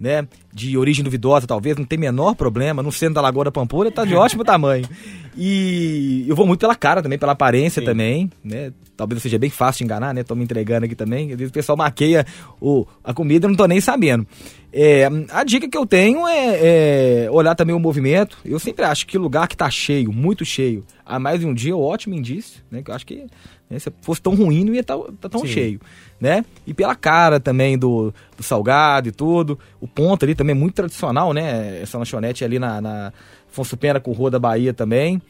[0.00, 3.90] né, de origem duvidosa talvez, não tem menor problema, no centro da Lagoa da Pampulha
[3.90, 4.88] tá de ótimo tamanho.
[5.36, 7.86] E eu vou muito pela cara também, pela aparência Sim.
[7.86, 11.38] também, né, talvez seja bem fácil de enganar, né, tô me entregando aqui também, às
[11.38, 12.26] vezes o pessoal maqueia
[12.60, 14.26] o, a comida, eu não tô nem sabendo.
[14.72, 19.06] É, a dica que eu tenho é, é olhar também o movimento, eu sempre acho
[19.06, 22.14] que lugar que tá cheio, muito cheio, há mais de um dia é um ótimo
[22.14, 23.26] indício, né, que eu acho que
[23.70, 24.96] né, se fosse tão ruim não ia estar
[25.30, 25.46] tão Sim.
[25.46, 25.80] cheio,
[26.20, 30.58] né, e pela cara também do, do salgado e tudo, o ponto ali também é
[30.58, 33.12] muito tradicional, né, essa lanchonete ali na, na
[33.50, 35.20] Afonso Pena com Rua da Bahia também,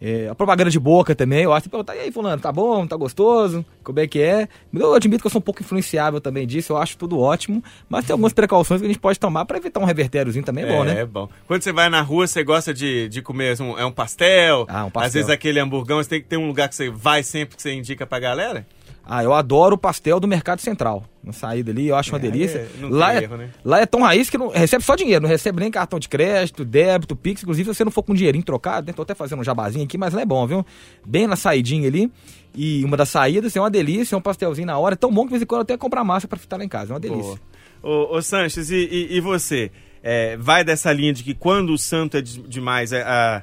[0.00, 2.86] é, a propaganda de boca também, eu acho que perguntar, e aí, fulano, tá bom,
[2.86, 4.48] tá gostoso, como é que é?
[4.72, 8.04] Eu admito que eu sou um pouco influenciável também disso, eu acho tudo ótimo, mas
[8.06, 10.84] tem algumas precauções que a gente pode tomar pra evitar um revertériozinho também, é bom,
[10.84, 11.00] né?
[11.00, 11.28] É bom.
[11.46, 14.66] Quando você vai na rua, você gosta de, de comer um, é um pastel?
[14.68, 15.06] Ah, um pastel.
[15.06, 17.62] Às vezes aquele hamburgão, você tem que ter um lugar que você vai sempre que
[17.62, 18.66] você indica pra galera?
[19.04, 21.04] Ah, eu adoro o pastel do Mercado Central.
[21.22, 22.58] Na saída ali, eu acho uma É, delícia.
[22.58, 23.50] é, lá, é, erro, né?
[23.64, 26.64] lá é tão raiz que não recebe só dinheiro, não recebe nem cartão de crédito,
[26.64, 27.42] débito, Pix.
[27.42, 28.92] Inclusive, se você não for com dinheirinho trocado, né?
[28.92, 30.64] Tô até fazendo um jabazinho aqui, mas não é bom, viu?
[31.04, 32.10] Bem na saidinha ali.
[32.54, 34.94] E uma das saídas é uma delícia, é um pastelzinho na hora.
[34.94, 36.64] É tão bom que de vez em quando eu até comprar massa pra fritar lá
[36.64, 36.92] em casa.
[36.92, 37.38] É uma delícia.
[37.82, 38.08] Boa.
[38.10, 39.70] Ô, ô Sanches, e, e- e você?
[40.02, 43.42] É, vai dessa linha de que quando o santo é de- demais, é, a...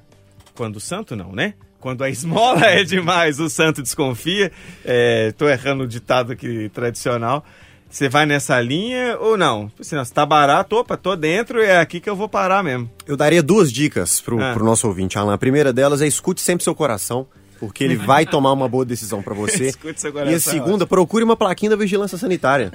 [0.55, 1.53] quando o santo não, né?
[1.79, 4.51] Quando a esmola é demais, o santo desconfia.
[4.83, 7.45] É, tô errando o ditado aqui tradicional.
[7.89, 9.71] Você vai nessa linha ou não?
[9.79, 12.89] Assim, não, se tá barato, opa, tô dentro, é aqui que eu vou parar mesmo.
[13.07, 14.53] Eu daria duas dicas pro, Ah.
[14.53, 15.33] pro nosso ouvinte, Alan.
[15.33, 17.25] A primeira delas é escute sempre seu coração,
[17.59, 19.73] porque ele vai tomar uma boa decisão pra você.
[20.31, 22.71] E a segunda, procure uma plaquinha da vigilância sanitária.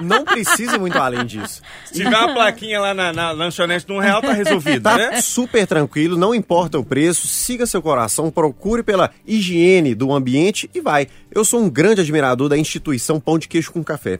[0.00, 1.62] Não precisa muito além disso.
[1.86, 5.20] Se tiver uma plaquinha lá na, na lanchonete de um real, tá resolvido, Tá né?
[5.20, 10.80] super tranquilo, não importa o preço, siga seu coração, procure pela higiene do ambiente e
[10.80, 11.06] vai.
[11.30, 14.18] Eu sou um grande admirador da instituição Pão de Queijo com Café.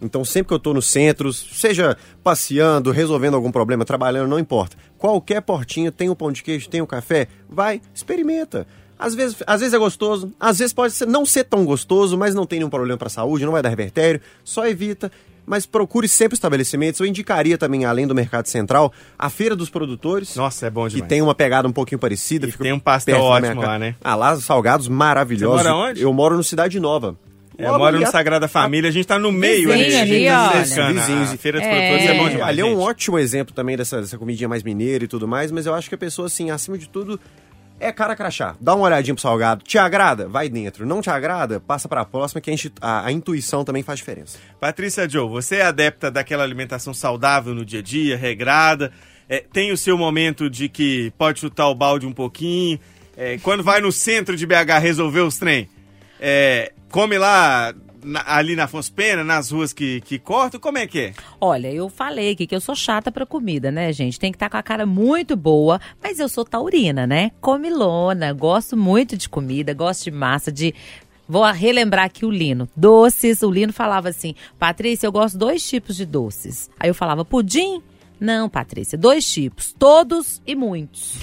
[0.00, 4.76] Então, sempre que eu tô nos centros, seja passeando, resolvendo algum problema, trabalhando, não importa.
[4.96, 8.64] Qualquer portinha tem o pão de queijo, tem o café, vai, experimenta.
[8.98, 12.34] Às vezes, às vezes é gostoso, às vezes pode ser- não ser tão gostoso, mas
[12.34, 15.10] não tem nenhum problema para a saúde, não vai dar revertério, só evita.
[15.50, 17.00] mas procure sempre estabelecimentos.
[17.00, 20.36] Eu indicaria também, além do Mercado Central, a Feira dos Produtores.
[20.36, 21.08] Nossa, é bom que demais.
[21.08, 22.46] tem uma pegada um pouquinho parecida.
[22.46, 23.94] E tem um pastel ótimo lá, né?
[24.04, 25.62] Ah, lá, os salgados maravilhosos.
[25.62, 26.02] Você mora onde?
[26.02, 27.16] Eu moro no Cidade Nova.
[27.56, 29.90] É, eu Logo moro ali no Sagrada Família, a gente tá no meio Vizinho ali,
[29.90, 31.32] gente tá Vizinhos.
[31.40, 31.70] Feira dos É.
[31.70, 32.48] Produtores é bom demais.
[32.48, 32.78] Ali é um gente.
[32.80, 35.94] ótimo exemplo também dessa, dessa comidinha mais mineira e tudo mais, mas eu acho que
[35.94, 37.18] a pessoa, assim, acima de tudo,
[37.80, 38.56] é cara crachá.
[38.60, 39.62] Dá uma olhadinha pro salgado.
[39.64, 40.28] Te agrada?
[40.28, 40.84] Vai dentro.
[40.86, 41.60] Não te agrada?
[41.60, 44.38] Passa pra próxima, que a, insti- a- a intuição também faz diferença.
[44.60, 48.92] Patrícia Joe, você é adepta daquela alimentação saudável no dia a dia, regrada,
[49.28, 52.78] é, tem o seu momento de que pode chutar o balde um pouquinho,
[53.16, 55.68] é, quando vai no centro de BH resolver os trem,
[56.20, 57.74] é, come lá
[58.08, 61.14] na- ali na Afonso Pena, nas ruas que, que cortam, como é que é?
[61.40, 64.18] Olha, eu falei aqui que eu sou chata pra comida, né, gente?
[64.18, 67.30] Tem que estar com a cara muito boa, mas eu sou taurina, né?
[67.40, 70.74] Comilona, gosto muito de comida, gosto de massa, de.
[71.28, 72.66] Vou relembrar aqui o Lino.
[72.74, 76.70] Doces, o Lino falava assim: Patrícia, eu gosto dois tipos de doces.
[76.80, 77.82] Aí eu falava: pudim?
[78.20, 81.18] Não, Patrícia, dois tipos, todos e muitos.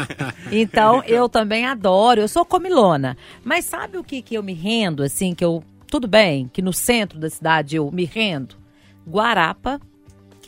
[0.50, 3.16] então, eu também adoro, eu sou comilona.
[3.44, 5.62] Mas sabe o que, que eu me rendo, assim, que eu.
[5.90, 8.56] Tudo bem, que no centro da cidade eu me rendo?
[9.06, 9.80] Guarapa,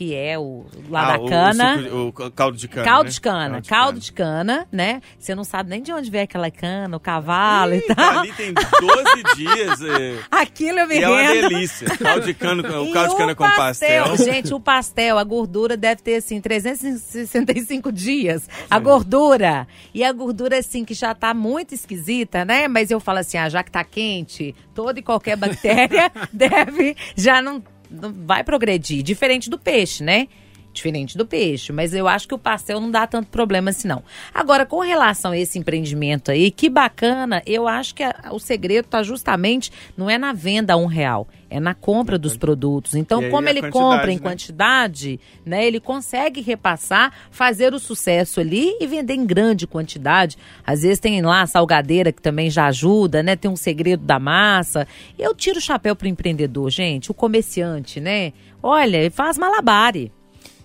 [0.01, 1.75] que é o lá Ah, da cana.
[1.77, 2.85] O, suco- o ca- caldo de cana.
[2.85, 3.11] Caldo né?
[3.11, 4.99] de cana, caldo de cana, né?
[5.19, 8.19] Você não sabe nem de onde vem aquela cana, o cavalo e tá tal.
[8.21, 9.79] ali tem 12 dias.
[9.83, 11.49] É, Aquilo eu me e é uma rendo.
[11.49, 11.87] delícia.
[11.99, 14.17] Caldo de cana, o caldo de cana com pastel.
[14.17, 18.49] Gente, o pastel, a gordura deve ter, assim, 365 dias.
[18.71, 19.67] A gordura.
[19.93, 22.67] E a gordura, assim, que já tá muito esquisita, né?
[22.67, 27.39] Mas eu falo assim, ah, já que tá quente, toda e qualquer bactéria deve, já
[27.39, 27.61] não,
[27.91, 29.03] vai progredir.
[29.03, 30.27] Diferente do peixe, né?
[30.73, 34.01] Diferente do peixe, mas eu acho que o pastel não dá tanto problema assim, não.
[34.33, 38.85] Agora, com relação a esse empreendimento aí, que bacana, eu acho que a- o segredo
[38.87, 42.95] tá justamente, não é na venda a um real, é na compra dos produtos.
[42.95, 44.21] Então, como ele compra em né?
[44.21, 50.37] quantidade, né, ele consegue repassar, fazer o sucesso ali e vender em grande quantidade.
[50.65, 54.19] Às vezes tem lá a salgadeira que também já ajuda, né, tem um segredo da
[54.19, 54.87] massa.
[55.19, 58.31] Eu tiro o chapéu pro empreendedor, gente, o comerciante, né?
[58.63, 60.11] Olha, ele faz malabare.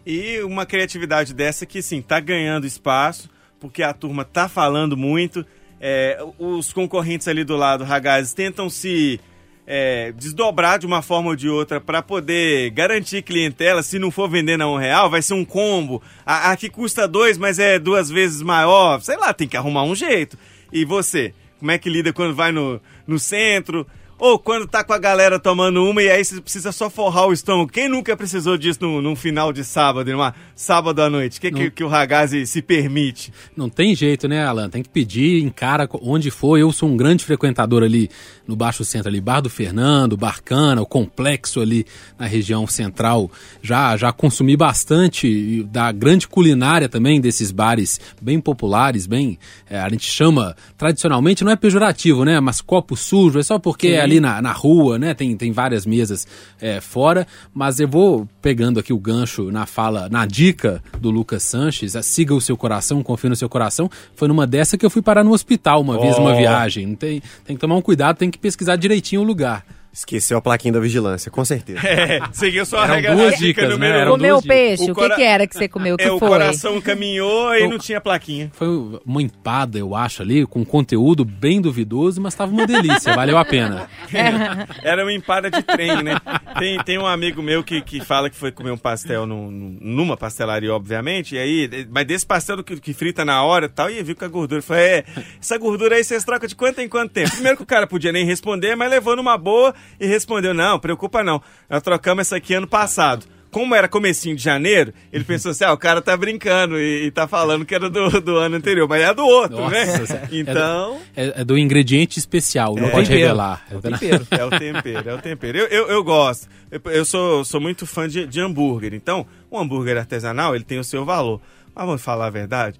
[0.06, 3.28] E uma criatividade dessa que, sim, tá ganhando espaço,
[3.58, 5.44] porque a turma tá falando muito.
[5.80, 9.20] É, os concorrentes ali do lado, Ragazes, tentam se
[9.66, 13.82] é, desdobrar de uma forma ou de outra para poder garantir clientela.
[13.82, 16.00] Se não for vendendo a um real, vai ser um combo.
[16.24, 19.00] A, a que custa dois, mas é duas vezes maior.
[19.00, 20.38] Sei lá, tem que arrumar um jeito.
[20.72, 23.84] E você, como é que lida quando vai no, no centro?
[24.18, 27.32] Ou quando tá com a galera tomando uma e aí você precisa só forrar o
[27.32, 27.70] estômago.
[27.70, 31.38] Quem nunca precisou disso num, num final de sábado, numa sábado à noite?
[31.38, 33.30] O que, que, que o Ragazzi se permite?
[33.54, 34.70] Não tem jeito, né, Alan?
[34.70, 36.58] Tem que pedir, encara onde for.
[36.58, 38.08] Eu sou um grande frequentador ali
[38.46, 41.84] no Baixo Centro, ali, Bar do Fernando, Barcana, o complexo ali
[42.18, 43.30] na região central.
[43.62, 49.38] Já, já consumi bastante da grande culinária também desses bares bem populares, bem.
[49.68, 52.38] é, a gente chama tradicionalmente, não é pejorativo, né?
[52.40, 55.14] Mas copo sujo, é só porque é ali na, na rua, né?
[55.14, 56.26] Tem, tem várias mesas
[56.60, 57.26] é, fora.
[57.52, 62.02] Mas eu vou pegando aqui o gancho na fala, na dica do Lucas Sanches, a
[62.02, 63.90] siga o seu coração, confie no seu coração.
[64.14, 66.36] Foi numa dessa que eu fui parar no hospital uma vez, numa Oh.
[66.36, 66.94] viagem.
[66.94, 69.64] Tem, tem que tomar um cuidado, tem que pesquisar direitinho o lugar.
[69.96, 71.80] Esqueceu a plaquinha da vigilância, com certeza.
[71.88, 73.88] É, seguiu sua Eram regra duas a dica dicas, né?
[73.88, 74.48] Eram duas Comeu dicas.
[74.56, 75.96] peixe, O o que, que era que você comeu?
[75.96, 76.28] que É, o foi?
[76.28, 78.50] coração caminhou e não tinha plaquinha.
[78.52, 78.68] Foi
[79.06, 83.44] uma empada, eu acho, ali, com conteúdo bem duvidoso, mas tava uma delícia, valeu a
[83.46, 83.88] pena.
[84.84, 86.16] Era uma empada de trem, né?
[86.58, 90.14] Tem, tem um amigo meu que, que fala que foi comer um pastel num- numa
[90.14, 94.02] pastelaria, obviamente, e aí, mas desse pastel que, que frita na hora e tal, e
[94.02, 94.60] viu com a gordura.
[94.60, 95.04] Falei, é,
[95.40, 97.30] essa gordura aí vocês trocam de quanto em quanto tempo?
[97.30, 101.22] Primeiro que o cara podia nem responder, mas levou numa boa e respondeu, não, preocupa
[101.22, 103.26] não, nós trocamos essa aqui ano passado.
[103.48, 107.10] Como era comecinho de janeiro, ele pensou assim, ah, o cara tá brincando e, e
[107.10, 109.84] tá falando que era do, do ano anterior, mas é do outro, Nossa, né?
[110.10, 110.98] é- Então...
[111.16, 112.90] É, é do ingrediente especial, não É.
[112.90, 113.20] pode Tempero.
[113.28, 113.64] revelar.
[113.70, 114.26] É o tempero.
[114.30, 115.58] É o tempero, é o tempero.
[115.58, 116.48] Eu, eu, eu gosto.
[116.70, 118.92] Eu, eu sou, sou muito fã de, de hambúrguer.
[118.92, 121.40] Então, um hambúrguer artesanal, ele tem o seu valor.
[121.74, 122.78] Mas vamos falar a verdade.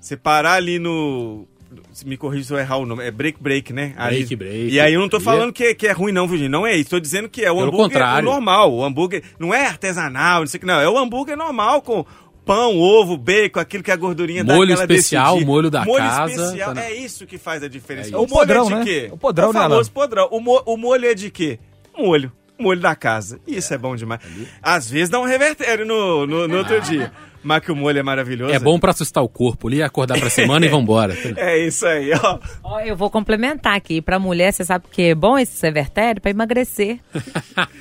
[0.00, 1.46] Você parar ali no...
[1.92, 3.04] se Me corrija se eu errar o nome.
[3.04, 3.94] É break break, né?
[3.96, 4.68] Ali- Break, break.
[4.70, 6.48] E aí eu não tô Ali falando que, que é ruim não, Virginia.
[6.50, 6.90] Não é isso.
[6.90, 8.28] Tô dizendo que é o Pelo hambúrguer contrário.
[8.30, 8.72] normal.
[8.72, 10.66] O hambúrguer não é artesanal, não sei o que.
[10.66, 12.04] Não, é o hambúrguer normal com...
[12.46, 16.30] Pão, ovo, bacon, aquilo que a gordurinha dá Molho aquela especial, molho da molho casa,
[16.30, 18.10] especial, tá na- é isso que faz a diferença.
[18.10, 18.84] É o molho O podrão, é de né?
[18.84, 19.08] quê?
[19.10, 19.68] O podrão, o né, Alan?
[19.70, 20.28] famoso podrão.
[20.30, 21.58] O, mo- o molho é de quê?
[21.96, 22.30] Molho.
[22.58, 23.40] Molho da casa.
[23.46, 24.20] Isso é bom demais.
[24.62, 27.10] Às vezes dá um revertério no, no, no outro dia.
[27.44, 28.52] Mas que o molho é maravilhoso.
[28.54, 31.14] É bom pra assustar o corpo ali, acordar pra semana e vambora.
[31.36, 32.38] É isso aí, ó.
[32.64, 34.00] Ó, eu vou complementar aqui.
[34.00, 36.20] Pra mulher, você sabe que é bom esse Severtério?
[36.22, 36.98] Pra emagrecer.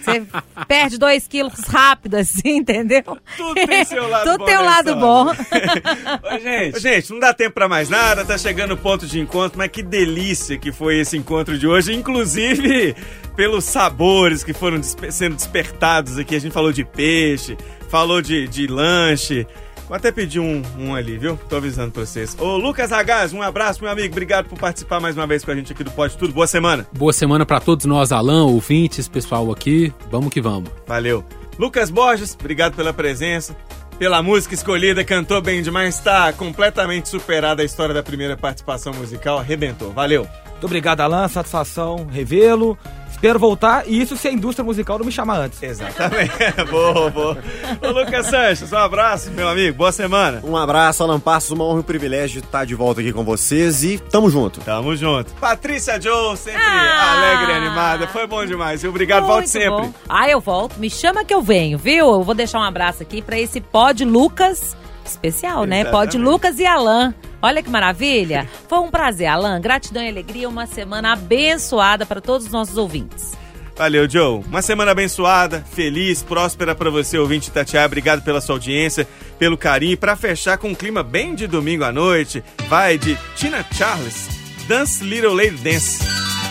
[0.03, 0.21] Você
[0.67, 3.03] perde dois quilos rápido, assim, entendeu?
[3.37, 4.45] Tudo tem seu lado Tudo bom.
[4.45, 5.25] tem um lado bom.
[5.31, 9.57] Ô, gente, gente, não dá tempo pra mais nada, tá chegando o ponto de encontro,
[9.57, 12.95] mas que delícia que foi esse encontro de hoje, inclusive
[13.35, 16.35] pelos sabores que foram despe- sendo despertados aqui.
[16.35, 17.57] A gente falou de peixe,
[17.93, 19.45] falou de, de lanche.
[19.87, 21.37] Vou até pedir um, um ali, viu?
[21.47, 22.35] Tô avisando pra vocês.
[22.39, 24.11] Ô, Lucas Ragaz, um abraço, meu amigo.
[24.11, 26.33] Obrigado por participar mais uma vez com a gente aqui do Pode Tudo.
[26.33, 26.87] Boa semana.
[26.91, 29.93] Boa semana pra todos nós, Alan, ouvintes, pessoal aqui.
[30.09, 30.71] Vamos que vamos.
[30.87, 31.23] Valeu.
[31.59, 33.55] Lucas Borges, obrigado pela presença.
[33.99, 39.37] Pela música escolhida, cantou bem demais, tá completamente superada a história da primeira participação musical,
[39.37, 39.91] arrebentou.
[39.91, 40.27] Valeu.
[40.49, 41.27] Muito obrigado, Alan.
[41.27, 42.75] Satisfação revê-lo.
[43.23, 45.63] Espero voltar e isso se a indústria musical não me chamar antes.
[45.63, 46.33] Exatamente.
[46.69, 47.37] boa, boa.
[47.81, 49.77] Ô, Lucas Sanches, um abraço, meu amigo.
[49.77, 50.41] Boa semana.
[50.43, 53.23] Um abraço, Alan Passos, uma honra e um privilégio de estar de volta aqui com
[53.23, 54.59] vocês e tamo junto.
[54.59, 55.31] Tamo junto.
[55.35, 57.13] Patrícia Joe, sempre Ah!
[57.13, 58.07] alegre e animada.
[58.09, 58.81] Foi bom demais.
[58.81, 58.89] viu?
[58.91, 59.69] Obrigado, volte sempre.
[59.69, 59.93] bom.
[60.09, 60.77] Ah, eu volto.
[60.77, 62.05] Me chama que eu venho, viu?
[62.15, 64.75] Eu vou deixar um abraço aqui pra esse Pod Lucas
[65.09, 65.85] especial, né?
[65.85, 66.17] Pod Exatamente.
[66.17, 67.13] Lucas e Alan.
[67.41, 68.47] Olha que maravilha.
[68.67, 69.59] Foi um prazer, Alan.
[69.59, 70.47] Gratidão e alegria.
[70.47, 73.33] Uma semana abençoada para todos os nossos ouvintes.
[73.75, 74.43] Valeu, Joe.
[74.47, 77.85] Uma semana abençoada, feliz, próspera pra você, ouvinte Tatiá.
[77.85, 79.07] Obrigado pela sua audiência,
[79.39, 79.97] pelo carinho.
[79.97, 84.29] Pra fechar com um clima bem de domingo à noite, vai de Tina Charles,
[84.67, 85.99] Dance Little Lady Dance.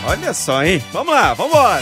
[0.05, 0.83] Olha só, hein?
[0.91, 1.81] Vamos lá, vambora!